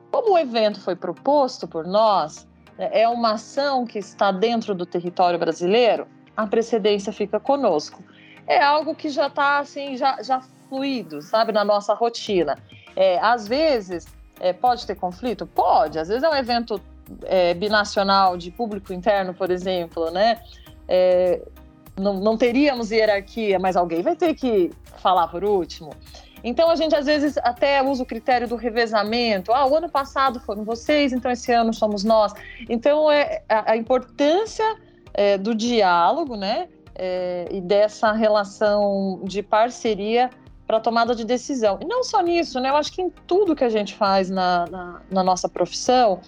Como 0.10 0.36
o 0.36 0.38
evento 0.38 0.80
foi 0.80 0.96
proposto 0.96 1.68
por 1.68 1.86
nós, 1.86 2.48
é, 2.78 3.02
é 3.02 3.10
uma 3.10 3.34
ação 3.34 3.86
que 3.86 4.00
está 4.00 4.32
dentro 4.32 4.74
do 4.74 4.86
território 4.86 5.38
brasileiro, 5.38 6.08
a 6.38 6.48
precedência 6.48 7.12
fica 7.12 7.38
conosco. 7.38 8.02
É 8.48 8.64
algo 8.64 8.96
que 8.96 9.10
já 9.10 9.28
está 9.28 9.60
assim, 9.60 9.98
já, 9.98 10.22
já 10.24 10.40
fluido, 10.70 11.22
sabe, 11.22 11.52
na 11.52 11.66
nossa 11.66 11.94
rotina. 11.94 12.58
É, 12.96 13.20
às 13.20 13.46
vezes 13.46 14.08
é, 14.40 14.54
pode 14.54 14.88
ter 14.88 14.96
conflito? 14.96 15.46
Pode. 15.46 16.00
Às 16.00 16.08
vezes 16.08 16.24
é 16.24 16.30
um 16.30 16.36
evento 16.36 16.80
é, 17.24 17.54
binacional 17.54 18.38
de 18.38 18.52
público 18.52 18.94
interno, 18.94 19.34
por 19.34 19.52
exemplo, 19.52 20.10
né? 20.12 20.40
É, 20.88 21.42
não, 21.98 22.16
não 22.16 22.38
teríamos 22.38 22.92
hierarquia, 22.92 23.60
mas 23.60 23.76
alguém 23.76 24.02
vai 24.02 24.16
ter 24.16 24.34
que 24.34 24.72
falar 24.98 25.28
por 25.28 25.44
último. 25.44 25.92
Então 26.44 26.70
a 26.70 26.76
gente 26.76 26.94
às 26.94 27.06
vezes 27.06 27.38
até 27.38 27.82
usa 27.82 28.04
o 28.04 28.06
critério 28.06 28.48
do 28.48 28.56
revezamento. 28.56 29.54
Ah, 29.54 29.66
o 29.66 29.76
ano 29.76 29.90
passado 29.90 30.40
foram 30.42 30.64
vocês, 30.64 31.14
então 31.14 31.32
esse 31.32 31.52
ano 31.54 31.74
somos 31.74 32.04
nós. 32.04 32.34
Então 32.70 33.10
é 33.10 33.44
a, 33.48 33.72
a 33.72 33.78
importância 33.78 34.76
é, 35.14 35.38
do 35.38 35.56
diálogo, 35.56 36.36
né? 36.36 36.68
É, 36.96 37.48
e 37.50 37.60
dessa 37.60 38.12
relação 38.12 39.22
de 39.24 39.42
parceria 39.42 40.30
para 40.68 40.80
tomada 40.80 41.16
de 41.16 41.26
decisão. 41.26 41.80
E 41.82 41.86
não 41.86 42.04
só 42.04 42.22
nisso, 42.22 42.60
né? 42.60 42.70
Eu 42.70 42.76
acho 42.76 42.92
que 42.92 43.02
em 43.02 43.10
tudo 43.26 43.56
que 43.56 43.64
a 43.64 43.70
gente 43.70 43.96
faz 43.96 44.30
na, 44.30 44.66
na, 44.70 45.02
na 45.10 45.24
nossa 45.24 45.50
profissão, 45.50 46.20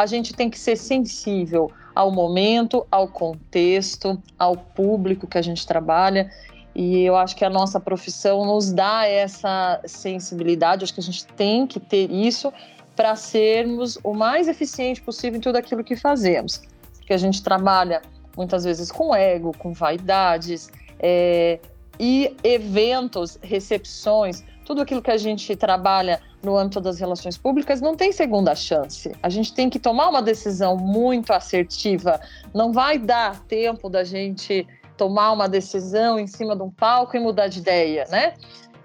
a 0.00 0.06
gente 0.06 0.32
tem 0.32 0.48
que 0.48 0.58
ser 0.58 0.76
sensível 0.76 1.70
ao 1.94 2.10
momento, 2.10 2.86
ao 2.90 3.06
contexto, 3.06 4.18
ao 4.38 4.56
público 4.56 5.26
que 5.26 5.36
a 5.36 5.42
gente 5.42 5.66
trabalha. 5.66 6.30
E 6.74 7.02
eu 7.02 7.16
acho 7.16 7.36
que 7.36 7.44
a 7.44 7.50
nossa 7.50 7.78
profissão 7.78 8.46
nos 8.46 8.72
dá 8.72 9.06
essa 9.06 9.78
sensibilidade, 9.84 10.84
acho 10.84 10.94
que 10.94 11.00
a 11.00 11.02
gente 11.02 11.26
tem 11.26 11.66
que 11.66 11.78
ter 11.78 12.10
isso 12.10 12.50
para 12.96 13.14
sermos 13.14 13.98
o 14.02 14.14
mais 14.14 14.48
eficiente 14.48 15.02
possível 15.02 15.36
em 15.36 15.40
tudo 15.42 15.56
aquilo 15.56 15.84
que 15.84 15.94
fazemos. 15.94 16.62
Porque 16.96 17.12
a 17.12 17.18
gente 17.18 17.42
trabalha 17.42 18.00
muitas 18.34 18.64
vezes 18.64 18.90
com 18.90 19.14
ego, 19.14 19.54
com 19.58 19.74
vaidades, 19.74 20.70
é, 20.98 21.58
e 21.98 22.34
eventos, 22.42 23.38
recepções, 23.42 24.42
tudo 24.70 24.82
aquilo 24.82 25.02
que 25.02 25.10
a 25.10 25.16
gente 25.16 25.56
trabalha 25.56 26.20
no 26.44 26.56
âmbito 26.56 26.80
das 26.80 27.00
relações 27.00 27.36
públicas 27.36 27.80
não 27.80 27.96
tem 27.96 28.12
segunda 28.12 28.54
chance. 28.54 29.10
A 29.20 29.28
gente 29.28 29.52
tem 29.52 29.68
que 29.68 29.80
tomar 29.80 30.08
uma 30.08 30.22
decisão 30.22 30.76
muito 30.76 31.32
assertiva. 31.32 32.20
Não 32.54 32.72
vai 32.72 32.96
dar 32.96 33.40
tempo 33.46 33.90
da 33.90 34.04
gente 34.04 34.64
tomar 34.96 35.32
uma 35.32 35.48
decisão 35.48 36.20
em 36.20 36.28
cima 36.28 36.54
de 36.54 36.62
um 36.62 36.70
palco 36.70 37.16
e 37.16 37.18
mudar 37.18 37.48
de 37.48 37.58
ideia, 37.58 38.06
né? 38.10 38.34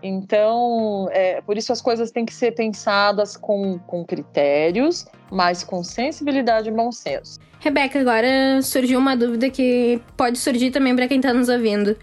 Então, 0.01 1.08
é, 1.12 1.39
por 1.42 1.56
isso 1.56 1.72
as 1.72 1.84
coisas 1.84 2.10
têm 2.10 2.25
que 2.25 2.34
ser 2.34 2.54
pensadas 2.54 3.38
com, 3.38 3.77
com 3.77 4.04
critérios, 4.04 5.06
mas 5.30 5.63
com 5.63 5.84
sensibilidade 5.84 6.68
e 6.68 6.72
bom 6.72 6.92
senso. 6.92 7.39
Rebeca, 7.60 8.00
agora 8.00 8.60
surgiu 8.63 8.98
uma 8.98 9.15
dúvida 9.15 9.51
que 9.51 10.01
pode 10.18 10.39
surgir 10.39 10.72
também 10.72 10.96
para 10.96 11.08
quem 11.08 11.18
está 11.18 11.32
nos 11.32 11.48
ouvindo. 11.48 11.96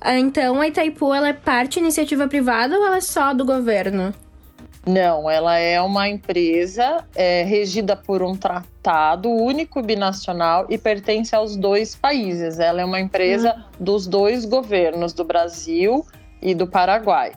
Ah, 0.00 0.18
então, 0.18 0.60
a 0.60 0.66
Itaipu 0.66 1.12
ela 1.12 1.28
é 1.28 1.32
parte 1.32 1.78
iniciativa 1.78 2.26
privada 2.26 2.78
ou 2.78 2.86
ela 2.86 2.96
é 2.96 3.00
só 3.00 3.34
do 3.34 3.44
governo? 3.44 4.14
Não, 4.86 5.30
ela 5.30 5.58
é 5.58 5.78
uma 5.80 6.08
empresa 6.08 7.04
é, 7.14 7.42
regida 7.42 7.94
por 7.94 8.22
um 8.22 8.34
tratado 8.34 9.28
único 9.28 9.82
binacional 9.82 10.64
e 10.70 10.78
pertence 10.78 11.34
aos 11.34 11.54
dois 11.54 11.94
países. 11.94 12.58
Ela 12.58 12.80
é 12.80 12.84
uma 12.84 12.98
empresa 12.98 13.54
uhum. 13.54 13.62
dos 13.78 14.06
dois 14.06 14.46
governos, 14.46 15.12
do 15.12 15.22
Brasil 15.22 16.06
e 16.40 16.54
do 16.54 16.66
Paraguai. 16.66 17.32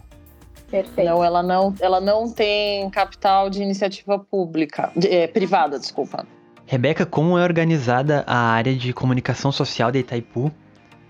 Perfeito. 0.71 1.07
Não, 1.07 1.23
ela 1.23 1.43
não, 1.43 1.75
ela 1.81 1.99
não 1.99 2.31
tem 2.31 2.89
capital 2.89 3.49
de 3.49 3.61
iniciativa 3.61 4.17
pública, 4.17 4.89
de, 4.95 5.07
é, 5.09 5.27
privada, 5.27 5.77
desculpa. 5.77 6.25
Rebeca, 6.65 7.05
como 7.05 7.37
é 7.37 7.43
organizada 7.43 8.23
a 8.25 8.37
área 8.37 8.73
de 8.73 8.93
comunicação 8.93 9.51
social 9.51 9.91
da 9.91 9.99
Itaipu 9.99 10.49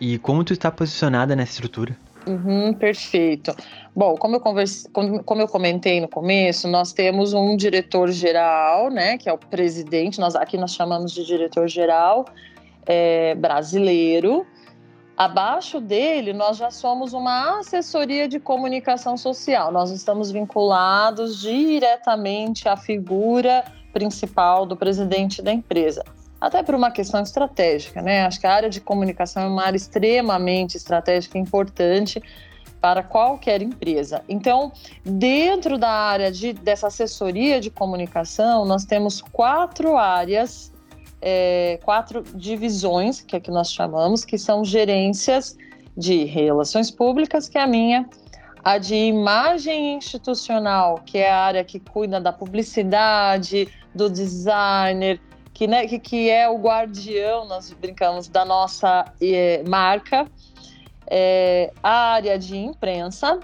e 0.03 0.17
como 0.17 0.43
tu 0.43 0.51
está 0.51 0.69
posicionada 0.69 1.33
nessa 1.33 1.53
estrutura? 1.53 1.95
Uhum, 2.27 2.73
perfeito. 2.73 3.55
Bom, 3.95 4.17
como 4.17 4.35
eu, 4.35 4.39
converse, 4.41 4.89
como, 4.89 5.41
eu 5.41 5.47
comentei 5.47 6.01
no 6.01 6.09
começo, 6.09 6.67
nós 6.67 6.91
temos 6.91 7.33
um 7.33 7.55
diretor-geral, 7.55 8.89
né, 8.89 9.17
que 9.17 9.29
é 9.29 9.33
o 9.33 9.37
presidente, 9.37 10.19
nós, 10.19 10.35
aqui 10.35 10.57
nós 10.57 10.73
chamamos 10.73 11.13
de 11.13 11.25
diretor-geral 11.25 12.25
é, 12.85 13.33
brasileiro. 13.35 14.45
Abaixo 15.15 15.79
dele, 15.79 16.33
nós 16.33 16.57
já 16.57 16.69
somos 16.69 17.13
uma 17.13 17.59
assessoria 17.59 18.27
de 18.27 18.41
comunicação 18.41 19.15
social. 19.15 19.71
Nós 19.71 19.89
estamos 19.89 20.31
vinculados 20.31 21.39
diretamente 21.39 22.67
à 22.67 22.75
figura 22.75 23.63
principal 23.93 24.65
do 24.65 24.75
presidente 24.75 25.41
da 25.41 25.53
empresa 25.53 26.03
até 26.43 26.61
por 26.61 26.75
uma 26.75 26.91
questão 26.91 27.21
estratégica, 27.21 28.01
né? 28.01 28.25
Acho 28.25 28.37
que 28.37 28.45
a 28.45 28.53
área 28.53 28.69
de 28.69 28.81
comunicação 28.81 29.43
é 29.43 29.47
uma 29.47 29.63
área 29.63 29.77
extremamente 29.77 30.75
estratégica 30.75 31.37
e 31.37 31.41
importante 31.41 32.21
para 32.81 33.01
qualquer 33.01 33.61
empresa. 33.61 34.21
Então, 34.27 34.73
dentro 35.05 35.77
da 35.77 35.89
área 35.89 36.29
de, 36.29 36.51
dessa 36.51 36.87
assessoria 36.87 37.61
de 37.61 37.69
comunicação, 37.69 38.65
nós 38.65 38.83
temos 38.83 39.21
quatro 39.21 39.95
áreas, 39.95 40.69
é, 41.21 41.79
quatro 41.81 42.21
divisões, 42.35 43.21
que 43.21 43.37
é 43.37 43.39
que 43.39 43.49
nós 43.49 43.71
chamamos, 43.71 44.25
que 44.25 44.37
são 44.37 44.65
gerências 44.65 45.57
de 45.95 46.25
relações 46.25 46.91
públicas, 46.91 47.47
que 47.47 47.57
é 47.57 47.61
a 47.61 47.67
minha, 47.67 48.05
a 48.65 48.77
de 48.77 48.95
imagem 48.95 49.95
institucional, 49.95 50.95
que 51.05 51.19
é 51.19 51.31
a 51.31 51.39
área 51.39 51.63
que 51.63 51.79
cuida 51.79 52.19
da 52.19 52.33
publicidade, 52.33 53.69
do 53.95 54.09
designer, 54.09 55.21
que, 55.63 55.67
né, 55.67 55.87
que, 55.87 55.97
que 55.97 56.29
é 56.29 56.49
o 56.49 56.57
guardião, 56.57 57.45
nós 57.45 57.71
brincamos, 57.71 58.27
da 58.27 58.43
nossa 58.43 59.05
é, 59.21 59.63
marca. 59.65 60.27
é, 61.07 61.71
a 61.81 62.13
área 62.13 62.37
de 62.37 62.57
imprensa 62.57 63.39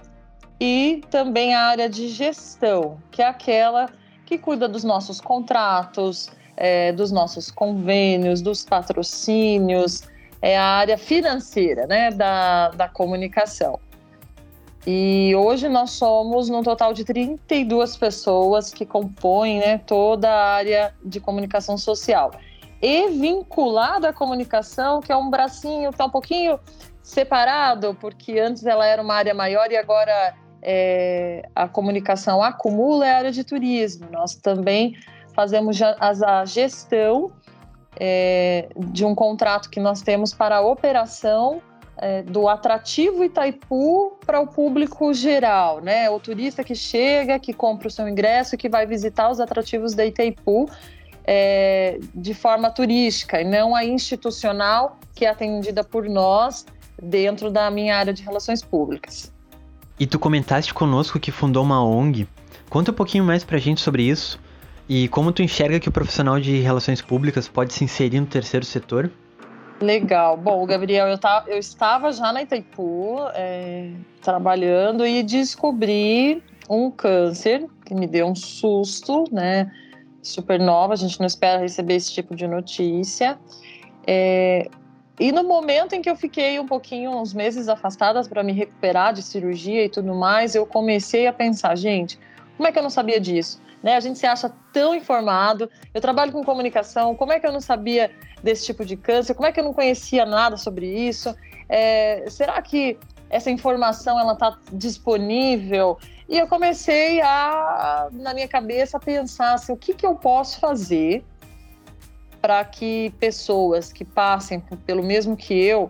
e 0.59 1.01
também 1.09 1.55
a 1.55 1.61
área 1.61 1.89
de 1.89 2.09
gestão, 2.09 2.97
que 3.09 3.21
é 3.21 3.27
aquela 3.27 3.89
que 4.25 4.37
cuida 4.37 4.67
dos 4.67 4.83
nossos 4.83 5.21
contratos, 5.21 6.29
é, 6.57 6.91
dos 6.91 7.09
nossos 7.09 7.49
convênios, 7.49 8.41
dos 8.41 8.65
patrocínios, 8.65 10.03
é 10.41 10.57
a 10.57 10.65
área 10.65 10.97
financeira 10.97 11.87
né, 11.87 12.11
da, 12.11 12.69
da 12.69 12.89
comunicação. 12.89 13.79
E 14.87 15.35
hoje 15.35 15.67
nós 15.67 15.91
somos 15.91 16.49
no 16.49 16.63
total 16.63 16.93
de 16.93 17.03
32 17.03 17.97
pessoas 17.97 18.73
que 18.73 18.85
compõem 18.85 19.59
né, 19.59 19.77
toda 19.79 20.29
a 20.29 20.53
área 20.53 20.93
de 21.03 21.19
comunicação 21.19 21.77
social. 21.77 22.31
E 22.81 23.09
vinculada 23.09 24.09
à 24.09 24.13
comunicação, 24.13 25.01
que 25.01 25.11
é 25.11 25.15
um 25.15 25.29
bracinho 25.29 25.89
que 25.89 25.95
está 25.95 26.05
um 26.05 26.09
pouquinho 26.09 26.59
separado, 27.03 27.95
porque 27.99 28.39
antes 28.39 28.65
ela 28.65 28.85
era 28.85 29.01
uma 29.01 29.15
área 29.15 29.33
maior 29.33 29.69
e 29.69 29.75
agora 29.75 30.33
é, 30.61 31.43
a 31.53 31.67
comunicação 31.67 32.41
acumula 32.41 33.05
é 33.05 33.11
a 33.11 33.17
área 33.17 33.31
de 33.31 33.43
turismo. 33.43 34.07
Nós 34.11 34.35
também 34.35 34.95
fazemos 35.33 35.77
a 35.81 36.45
gestão 36.45 37.31
é, 37.99 38.69
de 38.77 39.03
um 39.03 39.13
contrato 39.13 39.69
que 39.69 39.79
nós 39.79 40.01
temos 40.01 40.33
para 40.33 40.57
a 40.57 40.61
operação 40.61 41.61
é, 42.01 42.21
do 42.23 42.47
atrativo 42.47 43.23
Itaipu 43.23 44.17
para 44.25 44.39
o 44.39 44.47
público 44.47 45.13
geral, 45.13 45.81
né? 45.81 46.09
O 46.09 46.19
turista 46.19 46.63
que 46.63 46.73
chega, 46.73 47.37
que 47.37 47.53
compra 47.53 47.89
o 47.89 47.91
seu 47.91 48.07
ingresso, 48.07 48.57
que 48.57 48.69
vai 48.69 48.85
visitar 48.85 49.29
os 49.29 49.39
atrativos 49.39 49.93
da 49.93 50.05
Itaipu 50.05 50.69
é, 51.25 51.99
de 52.15 52.33
forma 52.33 52.71
turística 52.71 53.41
e 53.41 53.43
não 53.43 53.75
a 53.75 53.83
institucional 53.83 54.97
que 55.13 55.25
é 55.25 55.29
atendida 55.29 55.83
por 55.83 56.07
nós 56.07 56.65
dentro 57.01 57.51
da 57.51 57.69
minha 57.69 57.97
área 57.97 58.13
de 58.13 58.23
relações 58.23 58.61
públicas. 58.61 59.31
E 59.99 60.07
tu 60.07 60.17
comentaste 60.17 60.73
conosco 60.73 61.19
que 61.19 61.31
fundou 61.31 61.63
uma 61.63 61.83
ONG. 61.83 62.27
Conta 62.69 62.91
um 62.91 62.93
pouquinho 62.93 63.25
mais 63.25 63.43
pra 63.43 63.57
gente 63.57 63.81
sobre 63.81 64.03
isso 64.03 64.39
e 64.87 65.09
como 65.09 65.33
tu 65.33 65.41
enxerga 65.43 65.79
que 65.79 65.89
o 65.89 65.91
profissional 65.91 66.39
de 66.39 66.59
relações 66.59 67.01
públicas 67.01 67.47
pode 67.47 67.73
se 67.73 67.83
inserir 67.83 68.21
no 68.21 68.25
terceiro 68.25 68.65
setor? 68.65 69.11
Legal. 69.81 70.35
Bom, 70.35 70.65
Gabriel, 70.65 71.07
eu, 71.07 71.17
tá, 71.17 71.43
eu 71.47 71.57
estava 71.57 72.11
já 72.11 72.33
na 72.33 72.41
Itaipu 72.41 73.17
é, 73.33 73.91
trabalhando 74.21 75.05
e 75.05 75.23
descobri 75.23 76.43
um 76.69 76.91
câncer 76.91 77.65
que 77.85 77.95
me 77.95 78.05
deu 78.05 78.27
um 78.27 78.35
susto, 78.35 79.23
né? 79.31 79.71
Super 80.21 80.59
nova, 80.59 80.93
a 80.93 80.97
gente 80.97 81.19
não 81.19 81.25
espera 81.25 81.61
receber 81.61 81.95
esse 81.95 82.11
tipo 82.11 82.35
de 82.35 82.45
notícia. 82.45 83.39
É, 84.05 84.69
e 85.19 85.31
no 85.31 85.43
momento 85.43 85.93
em 85.93 86.01
que 86.01 86.09
eu 86.09 86.15
fiquei 86.15 86.59
um 86.59 86.65
pouquinho, 86.65 87.11
uns 87.11 87.33
meses 87.33 87.69
afastadas 87.69 88.27
para 88.27 88.43
me 88.43 88.51
recuperar 88.51 89.13
de 89.13 89.21
cirurgia 89.23 89.85
e 89.85 89.89
tudo 89.89 90.13
mais, 90.13 90.55
eu 90.55 90.65
comecei 90.65 91.25
a 91.25 91.33
pensar, 91.33 91.75
gente, 91.75 92.19
como 92.57 92.67
é 92.67 92.71
que 92.71 92.77
eu 92.77 92.83
não 92.83 92.89
sabia 92.89 93.19
disso? 93.19 93.61
Né? 93.81 93.95
A 93.95 93.99
gente 93.99 94.19
se 94.19 94.25
acha 94.25 94.51
tão 94.73 94.93
informado. 94.93 95.69
Eu 95.93 96.01
trabalho 96.01 96.31
com 96.31 96.43
comunicação, 96.43 97.15
como 97.15 97.31
é 97.31 97.39
que 97.39 97.47
eu 97.47 97.51
não 97.51 97.61
sabia 97.61 98.11
desse 98.43 98.65
tipo 98.65 98.85
de 98.85 98.97
câncer? 98.97 99.33
Como 99.33 99.47
é 99.47 99.51
que 99.51 99.59
eu 99.59 99.63
não 99.63 99.73
conhecia 99.73 100.25
nada 100.25 100.57
sobre 100.57 100.85
isso? 100.85 101.33
É, 101.67 102.25
será 102.29 102.61
que 102.61 102.97
essa 103.29 103.49
informação 103.49 104.19
ela 104.19 104.33
está 104.33 104.57
disponível? 104.71 105.97
E 106.27 106.37
eu 106.37 106.47
comecei 106.47 107.21
a, 107.21 108.09
na 108.11 108.33
minha 108.33 108.47
cabeça, 108.47 108.97
a 108.97 108.99
pensar 108.99 109.53
assim, 109.53 109.71
o 109.71 109.77
que, 109.77 109.93
que 109.93 110.05
eu 110.05 110.15
posso 110.15 110.59
fazer 110.59 111.23
para 112.41 112.63
que 112.63 113.13
pessoas 113.19 113.91
que 113.91 114.05
passem 114.05 114.59
pelo 114.85 115.03
mesmo 115.03 115.35
que 115.35 115.53
eu 115.53 115.89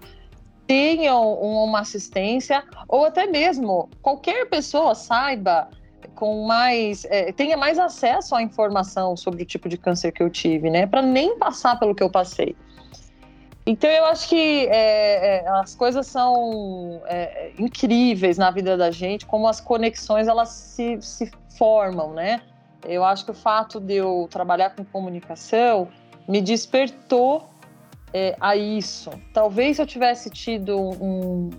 tenham 0.65 1.33
uma 1.33 1.79
assistência 1.79 2.63
ou 2.87 3.05
até 3.05 3.25
mesmo 3.25 3.89
qualquer 4.01 4.47
pessoa 4.47 4.93
saiba 4.93 5.69
com 6.15 6.45
mais 6.45 7.05
é, 7.05 7.31
tenha 7.31 7.57
mais 7.57 7.79
acesso 7.79 8.35
à 8.35 8.41
informação 8.41 9.15
sobre 9.15 9.43
o 9.43 9.45
tipo 9.45 9.69
de 9.69 9.77
câncer 9.77 10.11
que 10.11 10.21
eu 10.21 10.29
tive, 10.29 10.69
né? 10.69 10.85
Para 10.85 11.01
nem 11.01 11.37
passar 11.37 11.79
pelo 11.79 11.95
que 11.95 12.03
eu 12.03 12.09
passei. 12.09 12.55
Então 13.65 13.89
eu 13.89 14.05
acho 14.05 14.29
que 14.29 14.67
é, 14.67 15.43
é, 15.43 15.49
as 15.49 15.75
coisas 15.75 16.07
são 16.07 17.01
é, 17.05 17.51
incríveis 17.59 18.37
na 18.37 18.49
vida 18.49 18.75
da 18.75 18.89
gente, 18.89 19.25
como 19.25 19.47
as 19.47 19.61
conexões 19.61 20.27
elas 20.27 20.49
se, 20.49 20.99
se 21.01 21.31
formam, 21.57 22.13
né? 22.13 22.41
Eu 22.87 23.03
acho 23.03 23.25
que 23.25 23.31
o 23.31 23.33
fato 23.33 23.79
de 23.79 23.95
eu 23.95 24.27
trabalhar 24.31 24.71
com 24.71 24.83
comunicação 24.85 25.87
me 26.27 26.41
despertou 26.41 27.49
é, 28.13 28.35
a 28.39 28.55
isso. 28.55 29.11
Talvez 29.33 29.75
se 29.75 29.81
eu 29.81 29.85
tivesse 29.85 30.29
tido 30.29 30.75
um, 30.77 31.49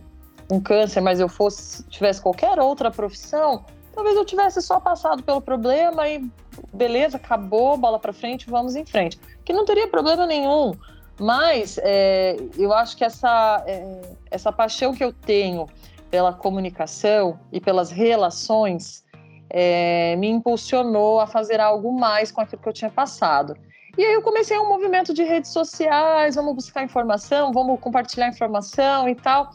um 0.50 0.60
câncer, 0.60 1.00
mas 1.00 1.20
eu 1.20 1.28
fosse 1.28 1.84
tivesse 1.84 2.20
qualquer 2.20 2.58
outra 2.58 2.90
profissão, 2.90 3.64
Talvez 3.92 4.16
eu 4.16 4.24
tivesse 4.24 4.62
só 4.62 4.78
passado 4.78 5.22
pelo 5.22 5.40
problema 5.40 6.08
e 6.08 6.24
beleza, 6.72 7.16
acabou, 7.16 7.76
bola 7.76 7.98
para 7.98 8.12
frente, 8.12 8.48
vamos 8.48 8.76
em 8.76 8.84
frente. 8.84 9.18
Que 9.44 9.52
não 9.52 9.64
teria 9.64 9.88
problema 9.88 10.26
nenhum. 10.26 10.72
Mas 11.18 11.78
é, 11.82 12.36
eu 12.56 12.72
acho 12.72 12.96
que 12.96 13.04
essa, 13.04 13.62
é, 13.66 14.00
essa 14.30 14.50
paixão 14.50 14.94
que 14.94 15.04
eu 15.04 15.12
tenho 15.12 15.66
pela 16.10 16.32
comunicação 16.32 17.38
e 17.52 17.60
pelas 17.60 17.90
relações 17.90 19.04
é, 19.50 20.16
me 20.16 20.28
impulsionou 20.28 21.20
a 21.20 21.26
fazer 21.26 21.60
algo 21.60 21.92
mais 21.92 22.32
com 22.32 22.40
aquilo 22.40 22.62
que 22.62 22.68
eu 22.68 22.72
tinha 22.72 22.90
passado. 22.90 23.56
E 23.98 24.04
aí 24.04 24.14
eu 24.14 24.22
comecei 24.22 24.58
um 24.58 24.68
movimento 24.68 25.12
de 25.12 25.24
redes 25.24 25.50
sociais, 25.50 26.36
vamos 26.36 26.54
buscar 26.54 26.84
informação, 26.84 27.52
vamos 27.52 27.78
compartilhar 27.80 28.28
informação 28.28 29.08
e 29.08 29.14
tal. 29.14 29.50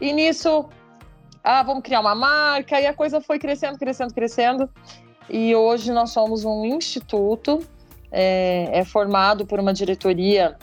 E 0.00 0.12
nisso 0.12 0.68
ah, 1.50 1.62
vamos 1.62 1.82
criar 1.82 2.00
uma 2.00 2.14
marca, 2.14 2.78
e 2.78 2.86
a 2.86 2.92
coisa 2.92 3.22
foi 3.22 3.38
crescendo, 3.38 3.78
crescendo, 3.78 4.12
crescendo. 4.12 4.70
E 5.30 5.56
hoje 5.56 5.90
nós 5.90 6.10
somos 6.10 6.44
um 6.44 6.62
instituto, 6.66 7.66
é, 8.12 8.68
é 8.70 8.84
formado 8.84 9.46
por 9.46 9.58
uma 9.58 9.72
diretoria 9.72 10.58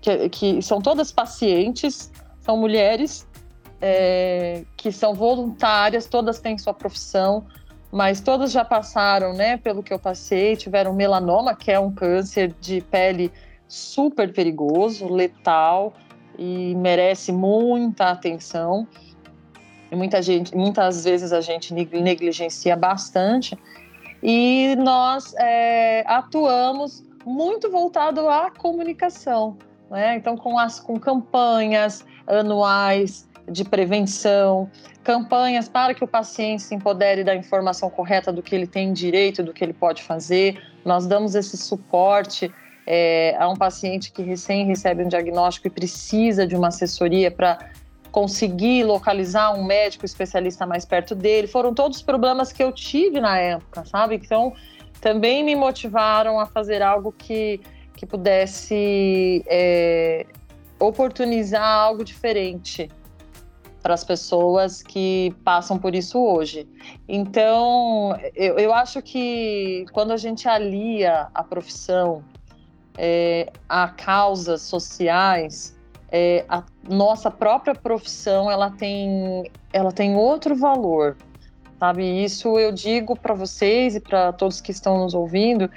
que, 0.00 0.28
que, 0.28 0.60
são 0.60 0.80
todas 0.80 1.12
pacientes, 1.12 2.10
são 2.40 2.56
mulheres 2.56 3.28
é, 3.80 4.64
que 4.76 4.90
são 4.90 5.14
voluntárias, 5.14 6.06
todas 6.06 6.40
têm 6.40 6.58
sua 6.58 6.74
profissão, 6.74 7.46
mas 7.92 8.20
todas 8.20 8.50
já 8.50 8.64
passaram, 8.64 9.32
né, 9.32 9.56
pelo 9.56 9.84
que 9.84 9.92
eu 9.92 10.00
passei, 10.00 10.56
tiveram 10.56 10.92
melanoma, 10.92 11.54
que 11.54 11.70
é 11.70 11.78
um 11.78 11.92
câncer 11.92 12.52
de 12.60 12.80
pele 12.80 13.30
super 13.68 14.32
perigoso, 14.32 15.06
letal 15.06 15.92
e 16.36 16.74
merece 16.74 17.30
muita 17.30 18.10
atenção 18.10 18.88
e 19.92 19.96
muita 19.96 20.22
gente, 20.22 20.56
muitas 20.56 21.04
vezes 21.04 21.34
a 21.34 21.42
gente 21.42 21.74
negligencia 21.74 22.74
bastante. 22.74 23.58
E 24.22 24.74
nós 24.76 25.34
é, 25.34 26.02
atuamos 26.06 27.04
muito 27.26 27.70
voltado 27.70 28.26
à 28.26 28.50
comunicação, 28.50 29.58
né? 29.90 30.16
Então, 30.16 30.34
com 30.34 30.58
as 30.58 30.80
com 30.80 30.98
campanhas 30.98 32.06
anuais 32.26 33.28
de 33.46 33.64
prevenção, 33.64 34.70
campanhas 35.04 35.68
para 35.68 35.92
que 35.92 36.02
o 36.02 36.08
paciente 36.08 36.62
se 36.62 36.74
empodere 36.74 37.22
da 37.22 37.34
informação 37.34 37.90
correta 37.90 38.32
do 38.32 38.42
que 38.42 38.54
ele 38.54 38.66
tem 38.66 38.94
direito, 38.94 39.42
do 39.42 39.52
que 39.52 39.62
ele 39.62 39.74
pode 39.74 40.02
fazer. 40.02 40.58
Nós 40.86 41.06
damos 41.06 41.34
esse 41.34 41.56
suporte 41.58 42.50
é, 42.86 43.36
a 43.38 43.46
um 43.46 43.56
paciente 43.56 44.10
que 44.10 44.22
recém 44.22 44.64
recebe 44.64 45.04
um 45.04 45.08
diagnóstico 45.08 45.66
e 45.66 45.70
precisa 45.70 46.46
de 46.46 46.56
uma 46.56 46.68
assessoria 46.68 47.30
para 47.30 47.58
conseguir 48.12 48.84
localizar 48.84 49.52
um 49.54 49.64
médico 49.64 50.04
especialista 50.04 50.66
mais 50.66 50.84
perto 50.84 51.14
dele. 51.14 51.46
Foram 51.46 51.72
todos 51.72 52.02
problemas 52.02 52.52
que 52.52 52.62
eu 52.62 52.70
tive 52.70 53.20
na 53.20 53.38
época, 53.38 53.84
sabe? 53.86 54.16
Então, 54.16 54.52
também 55.00 55.42
me 55.42 55.56
motivaram 55.56 56.38
a 56.38 56.46
fazer 56.46 56.82
algo 56.82 57.10
que, 57.10 57.58
que 57.96 58.04
pudesse 58.04 59.42
é, 59.46 60.26
oportunizar 60.78 61.66
algo 61.66 62.04
diferente 62.04 62.88
para 63.82 63.94
as 63.94 64.04
pessoas 64.04 64.82
que 64.82 65.34
passam 65.42 65.78
por 65.78 65.94
isso 65.94 66.22
hoje. 66.22 66.68
Então, 67.08 68.16
eu, 68.34 68.58
eu 68.58 68.74
acho 68.74 69.00
que 69.02 69.86
quando 69.90 70.12
a 70.12 70.16
gente 70.18 70.46
alia 70.46 71.28
a 71.34 71.42
profissão 71.42 72.22
é, 72.96 73.50
a 73.68 73.88
causas 73.88 74.62
sociais, 74.62 75.76
é, 76.12 76.44
a 76.46 76.62
nossa 76.86 77.30
própria 77.30 77.74
profissão 77.74 78.50
ela 78.50 78.70
tem, 78.70 79.50
ela 79.72 79.90
tem 79.90 80.14
outro 80.14 80.54
valor, 80.54 81.16
sabe? 81.80 82.04
Isso 82.22 82.58
eu 82.58 82.70
digo 82.70 83.18
para 83.18 83.32
vocês 83.32 83.96
e 83.96 84.00
para 84.00 84.30
todos 84.30 84.60
que 84.60 84.70
estão 84.70 84.98
nos 84.98 85.14
ouvindo. 85.14 85.70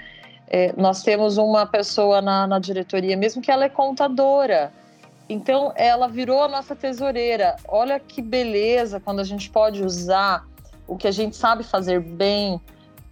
É, 0.48 0.74
nós 0.76 1.02
temos 1.02 1.38
uma 1.38 1.66
pessoa 1.66 2.22
na, 2.22 2.46
na 2.46 2.60
diretoria, 2.60 3.16
mesmo 3.16 3.42
que 3.42 3.50
ela 3.50 3.64
é 3.64 3.70
contadora, 3.70 4.74
então 5.30 5.72
ela 5.76 6.08
virou 6.08 6.44
a 6.44 6.50
nossa 6.50 6.76
tesoureira. 6.76 7.56
Olha 7.66 7.98
que 7.98 8.22
beleza 8.22 9.00
quando 9.00 9.22
a 9.22 9.24
gente 9.24 9.50
pode 9.50 9.84
usar 9.84 10.46
o 10.86 10.98
que 10.98 11.08
a 11.08 11.12
gente 11.12 11.36
sabe 11.36 11.64
fazer 11.64 12.02
bem 12.02 12.60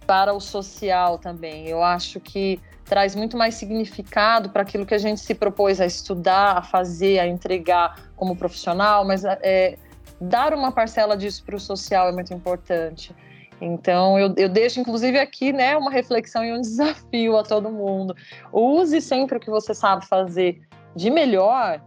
para 0.06 0.34
o 0.34 0.40
social 0.40 1.18
também. 1.18 1.66
Eu 1.66 1.82
acho 1.82 2.20
que 2.20 2.60
traz 2.84 3.14
muito 3.14 3.36
mais 3.36 3.54
significado 3.54 4.50
para 4.50 4.62
aquilo 4.62 4.84
que 4.84 4.94
a 4.94 4.98
gente 4.98 5.20
se 5.20 5.34
propôs 5.34 5.80
a 5.80 5.86
estudar, 5.86 6.58
a 6.58 6.62
fazer, 6.62 7.18
a 7.18 7.26
entregar 7.26 8.10
como 8.16 8.36
profissional, 8.36 9.04
mas 9.04 9.24
é, 9.24 9.76
dar 10.20 10.54
uma 10.54 10.70
parcela 10.70 11.16
disso 11.16 11.42
para 11.44 11.56
o 11.56 11.60
social 11.60 12.08
é 12.08 12.12
muito 12.12 12.32
importante. 12.32 13.14
Então, 13.60 14.18
eu, 14.18 14.34
eu 14.36 14.48
deixo, 14.48 14.80
inclusive, 14.80 15.18
aqui 15.18 15.52
né, 15.52 15.76
uma 15.76 15.90
reflexão 15.90 16.44
e 16.44 16.52
um 16.52 16.60
desafio 16.62 17.36
a 17.36 17.42
todo 17.42 17.70
mundo. 17.70 18.14
Use 18.52 19.00
sempre 19.00 19.38
o 19.38 19.40
que 19.40 19.50
você 19.50 19.74
sabe 19.74 20.06
fazer 20.06 20.60
de 20.94 21.10
melhor 21.10 21.80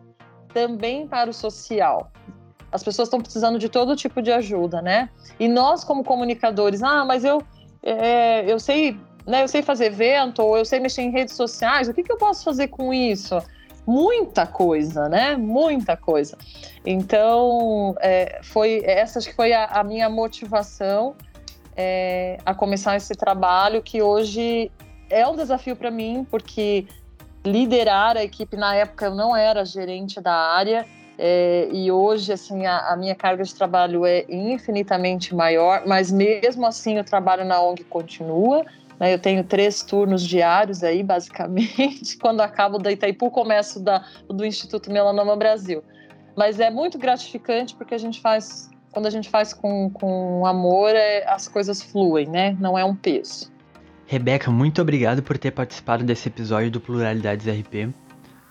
também 0.53 1.07
para 1.07 1.29
o 1.29 1.33
social. 1.33 2.11
As 2.71 2.83
pessoas 2.83 3.07
estão 3.07 3.21
precisando 3.21 3.59
de 3.59 3.69
todo 3.69 3.95
tipo 3.95 4.21
de 4.21 4.31
ajuda, 4.31 4.81
né? 4.81 5.09
E 5.39 5.47
nós, 5.47 5.83
como 5.83 6.03
comunicadores, 6.03 6.83
ah, 6.83 7.05
mas 7.05 7.23
eu, 7.23 7.41
é, 7.83 8.51
eu 8.51 8.59
sei 8.59 8.99
né, 9.27 9.43
eu 9.43 9.47
sei 9.47 9.61
fazer 9.61 9.87
evento, 9.87 10.41
ou 10.41 10.57
eu 10.57 10.63
sei 10.63 10.79
mexer 10.79 11.01
em 11.01 11.11
redes 11.11 11.35
sociais, 11.35 11.89
o 11.89 11.93
que, 11.93 12.01
que 12.01 12.11
eu 12.11 12.17
posso 12.17 12.43
fazer 12.45 12.69
com 12.69 12.93
isso? 12.93 13.37
Muita 13.85 14.47
coisa, 14.47 15.07
né? 15.07 15.35
Muita 15.35 15.95
coisa. 15.97 16.37
Então, 16.85 17.95
é, 17.99 18.39
foi 18.41 18.81
essa 18.85 19.19
acho 19.19 19.29
que 19.29 19.35
foi 19.35 19.53
a, 19.53 19.65
a 19.65 19.83
minha 19.83 20.09
motivação 20.09 21.15
é, 21.75 22.37
a 22.45 22.53
começar 22.53 22.95
esse 22.95 23.13
trabalho, 23.15 23.81
que 23.81 24.01
hoje 24.01 24.71
é 25.09 25.27
um 25.27 25.35
desafio 25.35 25.75
para 25.75 25.91
mim, 25.91 26.25
porque 26.29 26.85
liderar 27.45 28.17
a 28.17 28.23
equipe 28.23 28.57
na 28.57 28.75
época 28.75 29.05
eu 29.05 29.15
não 29.15 29.35
era 29.35 29.63
gerente 29.63 30.19
da 30.19 30.33
área 30.33 30.85
é, 31.17 31.67
e 31.71 31.91
hoje 31.91 32.33
assim 32.33 32.65
a, 32.65 32.91
a, 32.91 32.97
minha 32.97 33.15
carga 33.15 33.43
de 33.43 33.53
trabalho 33.53 34.05
é 34.05 34.25
infinitamente 34.29 35.33
maior, 35.33 35.83
mas 35.85 36.11
mesmo 36.11 36.65
assim 36.65 36.99
o 36.99 37.03
trabalho 37.03 37.45
na 37.45 37.61
ONG 37.61 37.83
continua. 37.85 38.65
Né? 38.99 39.13
Eu 39.13 39.19
tenho 39.19 39.43
três 39.43 39.83
turnos 39.83 40.23
diários 40.23 40.83
aí, 40.83 41.03
basicamente. 41.03 42.17
Quando 42.19 42.41
acabo 42.41 42.77
da 42.77 42.91
Itaipu, 42.91 43.29
começo 43.29 43.79
da, 43.79 44.05
do 44.27 44.45
Instituto 44.45 44.91
Melanoma 44.91 45.35
Brasil. 45.35 45.83
Mas 46.35 46.59
é 46.59 46.69
muito 46.69 46.97
gratificante 46.97 47.75
porque 47.75 47.95
a 47.95 47.97
gente 47.97 48.21
faz, 48.21 48.69
quando 48.91 49.07
a 49.07 49.09
gente 49.09 49.29
faz 49.29 49.53
com, 49.53 49.89
com 49.89 50.45
amor, 50.45 50.91
é, 50.91 51.27
as 51.27 51.47
coisas 51.47 51.81
fluem, 51.81 52.27
né? 52.27 52.55
Não 52.59 52.77
é 52.77 52.85
um 52.85 52.95
peso. 52.95 53.51
Rebeca, 54.05 54.49
muito 54.51 54.81
obrigado 54.81 55.21
por 55.21 55.37
ter 55.37 55.51
participado 55.51 56.03
desse 56.03 56.29
episódio 56.29 56.71
do 56.71 56.79
Pluralidades 56.79 57.45
RP. 57.45 57.93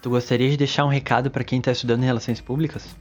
Tu 0.03 0.11
gostaria 0.11 0.51
de 0.51 0.57
deixar 0.57 0.85
um 0.85 0.89
recado 0.89 1.31
para 1.31 1.43
quem 1.43 1.61
está 1.61 1.73
estudando 1.73 2.03
em 2.03 2.07
Relações 2.07 2.41
Públicas? 2.41 2.95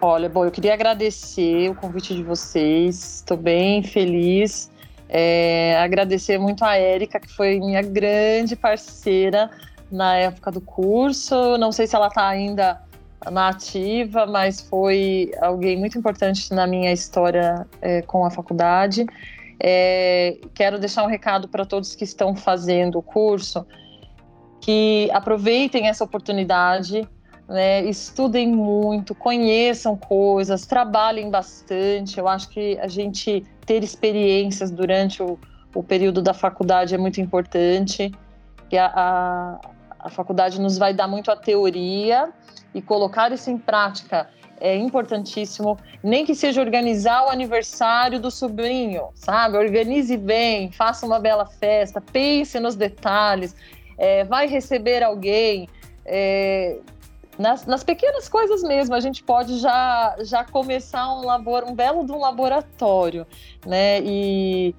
Olha, 0.00 0.28
bom, 0.28 0.44
eu 0.44 0.50
queria 0.50 0.72
agradecer 0.72 1.70
o 1.70 1.74
convite 1.74 2.14
de 2.14 2.22
vocês. 2.22 3.16
Estou 3.16 3.36
bem 3.36 3.82
feliz 3.82 4.70
é, 5.12 5.76
agradecer 5.78 6.38
muito 6.38 6.64
a 6.64 6.76
Érica, 6.76 7.18
que 7.18 7.28
foi 7.28 7.58
minha 7.58 7.82
grande 7.82 8.54
parceira 8.54 9.50
na 9.90 10.16
época 10.16 10.52
do 10.52 10.60
curso. 10.60 11.58
Não 11.58 11.72
sei 11.72 11.88
se 11.88 11.96
ela 11.96 12.06
está 12.06 12.28
ainda 12.28 12.80
na 13.28 13.48
ativa, 13.48 14.24
mas 14.24 14.60
foi 14.60 15.32
alguém 15.42 15.76
muito 15.76 15.98
importante 15.98 16.54
na 16.54 16.64
minha 16.64 16.92
história 16.92 17.66
é, 17.82 18.02
com 18.02 18.24
a 18.24 18.30
faculdade. 18.30 19.04
É, 19.58 20.38
quero 20.54 20.78
deixar 20.78 21.02
um 21.02 21.08
recado 21.08 21.48
para 21.48 21.66
todos 21.66 21.96
que 21.96 22.04
estão 22.04 22.36
fazendo 22.36 22.98
o 22.98 23.02
curso, 23.02 23.66
que 24.60 25.10
aproveitem 25.12 25.88
essa 25.88 26.04
oportunidade, 26.04 27.06
né, 27.50 27.82
estudem 27.82 28.46
muito, 28.46 29.12
conheçam 29.12 29.96
coisas, 29.96 30.64
trabalhem 30.66 31.30
bastante. 31.30 32.16
Eu 32.16 32.28
acho 32.28 32.48
que 32.48 32.78
a 32.78 32.86
gente 32.86 33.44
ter 33.66 33.82
experiências 33.82 34.70
durante 34.70 35.20
o, 35.20 35.36
o 35.74 35.82
período 35.82 36.22
da 36.22 36.32
faculdade 36.32 36.94
é 36.94 36.98
muito 36.98 37.20
importante. 37.20 38.12
Que 38.68 38.78
a, 38.78 38.86
a, 38.94 39.60
a 39.98 40.08
faculdade 40.08 40.60
nos 40.60 40.78
vai 40.78 40.94
dar 40.94 41.08
muito 41.08 41.28
a 41.28 41.36
teoria 41.36 42.32
e 42.72 42.80
colocar 42.80 43.32
isso 43.32 43.50
em 43.50 43.58
prática 43.58 44.28
é 44.60 44.76
importantíssimo. 44.76 45.76
Nem 46.04 46.24
que 46.24 46.36
seja 46.36 46.60
organizar 46.60 47.26
o 47.26 47.30
aniversário 47.30 48.20
do 48.20 48.30
sobrinho, 48.30 49.08
sabe? 49.16 49.56
Organize 49.56 50.16
bem, 50.16 50.70
faça 50.70 51.04
uma 51.04 51.18
bela 51.18 51.46
festa, 51.46 52.00
pense 52.00 52.60
nos 52.60 52.76
detalhes, 52.76 53.56
é, 53.98 54.22
vai 54.22 54.46
receber 54.46 55.02
alguém. 55.02 55.68
É, 56.06 56.78
nas, 57.40 57.64
nas, 57.64 57.82
pequenas 57.82 58.28
coisas 58.28 58.62
mesmo, 58.62 58.94
a 58.94 59.00
gente 59.00 59.22
pode 59.22 59.58
já, 59.58 60.14
já 60.20 60.44
começar 60.44 61.10
um, 61.14 61.24
labor, 61.24 61.64
um 61.64 61.74
belo 61.74 62.04
de 62.04 62.12
um 62.12 62.18
laboratório, 62.18 63.26
né? 63.66 64.00
E, 64.02 64.74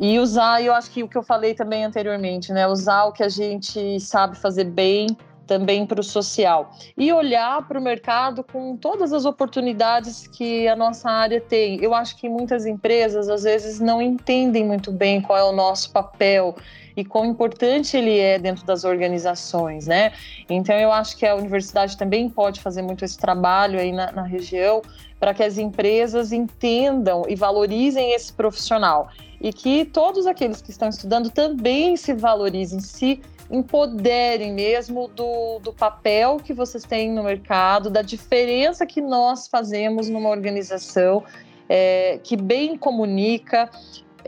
e 0.00 0.18
usar, 0.18 0.62
eu 0.62 0.72
acho 0.72 0.90
que 0.90 1.02
o 1.02 1.08
que 1.08 1.16
eu 1.16 1.22
falei 1.22 1.54
também 1.54 1.84
anteriormente, 1.84 2.50
né? 2.50 2.66
Usar 2.66 3.04
o 3.04 3.12
que 3.12 3.22
a 3.22 3.28
gente 3.28 4.00
sabe 4.00 4.38
fazer 4.38 4.64
bem 4.64 5.06
também 5.46 5.86
para 5.86 6.00
o 6.00 6.02
social. 6.02 6.72
E 6.96 7.12
olhar 7.12 7.66
para 7.68 7.78
o 7.78 7.82
mercado 7.82 8.42
com 8.42 8.76
todas 8.76 9.12
as 9.12 9.24
oportunidades 9.24 10.26
que 10.26 10.66
a 10.66 10.74
nossa 10.74 11.08
área 11.08 11.40
tem. 11.40 11.78
Eu 11.82 11.94
acho 11.94 12.16
que 12.16 12.28
muitas 12.28 12.66
empresas, 12.66 13.28
às 13.28 13.44
vezes, 13.44 13.80
não 13.80 14.02
entendem 14.02 14.64
muito 14.64 14.90
bem 14.90 15.20
qual 15.20 15.38
é 15.38 15.44
o 15.44 15.52
nosso 15.52 15.92
papel 15.92 16.56
e 16.96 17.04
quão 17.04 17.26
importante 17.26 17.96
ele 17.96 18.18
é 18.18 18.38
dentro 18.38 18.64
das 18.64 18.84
organizações, 18.84 19.86
né? 19.86 20.12
Então 20.48 20.74
eu 20.74 20.90
acho 20.90 21.16
que 21.16 21.26
a 21.26 21.34
universidade 21.34 21.96
também 21.96 22.28
pode 22.28 22.60
fazer 22.60 22.82
muito 22.82 23.04
esse 23.04 23.18
trabalho 23.18 23.78
aí 23.78 23.92
na, 23.92 24.10
na 24.12 24.22
região 24.22 24.80
para 25.20 25.34
que 25.34 25.42
as 25.42 25.58
empresas 25.58 26.32
entendam 26.32 27.24
e 27.28 27.34
valorizem 27.34 28.12
esse 28.12 28.32
profissional 28.32 29.08
e 29.40 29.52
que 29.52 29.84
todos 29.84 30.26
aqueles 30.26 30.62
que 30.62 30.70
estão 30.70 30.88
estudando 30.88 31.30
também 31.30 31.96
se 31.96 32.14
valorizem, 32.14 32.80
se 32.80 33.20
empoderem 33.50 34.52
mesmo 34.52 35.08
do, 35.08 35.58
do 35.60 35.72
papel 35.72 36.38
que 36.38 36.52
vocês 36.52 36.84
têm 36.84 37.12
no 37.12 37.22
mercado, 37.22 37.90
da 37.90 38.02
diferença 38.02 38.84
que 38.84 39.00
nós 39.00 39.46
fazemos 39.46 40.08
numa 40.08 40.30
organização 40.30 41.22
é, 41.68 42.18
que 42.22 42.36
bem 42.36 42.76
comunica, 42.76 43.70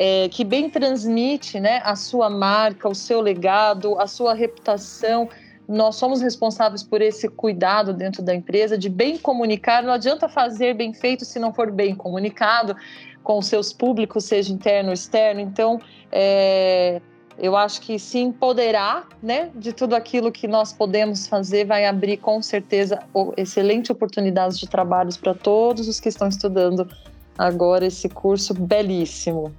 é, 0.00 0.28
que 0.28 0.44
bem 0.44 0.70
transmite 0.70 1.58
né, 1.58 1.82
a 1.84 1.96
sua 1.96 2.30
marca, 2.30 2.88
o 2.88 2.94
seu 2.94 3.20
legado, 3.20 3.98
a 3.98 4.06
sua 4.06 4.32
reputação. 4.32 5.28
Nós 5.66 5.96
somos 5.96 6.20
responsáveis 6.20 6.84
por 6.84 7.02
esse 7.02 7.28
cuidado 7.28 7.92
dentro 7.92 8.22
da 8.22 8.32
empresa, 8.32 8.78
de 8.78 8.88
bem 8.88 9.18
comunicar. 9.18 9.82
Não 9.82 9.92
adianta 9.92 10.28
fazer 10.28 10.74
bem 10.74 10.94
feito 10.94 11.24
se 11.24 11.40
não 11.40 11.52
for 11.52 11.72
bem 11.72 11.96
comunicado 11.96 12.76
com 13.24 13.38
os 13.38 13.46
seus 13.46 13.72
públicos, 13.72 14.24
seja 14.24 14.52
interno 14.52 14.90
ou 14.90 14.94
externo. 14.94 15.40
Então, 15.40 15.80
é, 16.12 17.02
eu 17.36 17.56
acho 17.56 17.80
que 17.80 17.98
se 17.98 18.20
empoderar 18.20 19.08
né, 19.20 19.50
de 19.52 19.72
tudo 19.72 19.96
aquilo 19.96 20.30
que 20.30 20.46
nós 20.46 20.72
podemos 20.72 21.26
fazer 21.26 21.66
vai 21.66 21.84
abrir 21.84 22.18
com 22.18 22.40
certeza 22.40 23.00
excelentes 23.36 23.90
oportunidades 23.90 24.56
de 24.60 24.68
trabalhos 24.68 25.16
para 25.16 25.34
todos 25.34 25.88
os 25.88 25.98
que 25.98 26.08
estão 26.08 26.28
estudando 26.28 26.88
agora 27.36 27.84
esse 27.84 28.08
curso 28.08 28.54
belíssimo. 28.54 29.52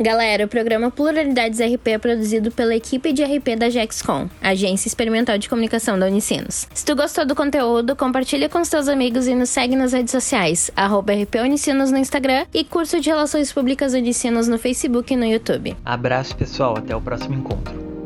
Galera, 0.00 0.44
o 0.44 0.48
programa 0.48 0.92
Pluralidades 0.92 1.58
RP 1.58 1.88
é 1.88 1.98
produzido 1.98 2.52
pela 2.52 2.72
equipe 2.72 3.12
de 3.12 3.24
RP 3.24 3.56
da 3.58 3.68
Jexcom, 3.68 4.28
Agência 4.40 4.86
Experimental 4.86 5.36
de 5.38 5.48
Comunicação 5.48 5.98
da 5.98 6.06
Unicinos. 6.06 6.68
Se 6.72 6.84
tu 6.84 6.94
gostou 6.94 7.26
do 7.26 7.34
conteúdo, 7.34 7.96
compartilha 7.96 8.48
com 8.48 8.60
os 8.60 8.68
teus 8.68 8.86
amigos 8.86 9.26
e 9.26 9.34
nos 9.34 9.50
segue 9.50 9.74
nas 9.74 9.92
redes 9.92 10.12
sociais, 10.12 10.70
arroba 10.76 11.12
RP 11.12 11.40
Unicinos 11.42 11.90
no 11.90 11.98
Instagram 11.98 12.46
e 12.54 12.62
curso 12.62 13.00
de 13.00 13.08
Relações 13.08 13.52
Públicas 13.52 13.92
Unicinos 13.92 14.46
no 14.46 14.56
Facebook 14.56 15.12
e 15.12 15.16
no 15.16 15.24
YouTube. 15.24 15.76
Abraço 15.84 16.36
pessoal, 16.36 16.78
até 16.78 16.94
o 16.94 17.00
próximo 17.00 17.34
encontro. 17.34 17.97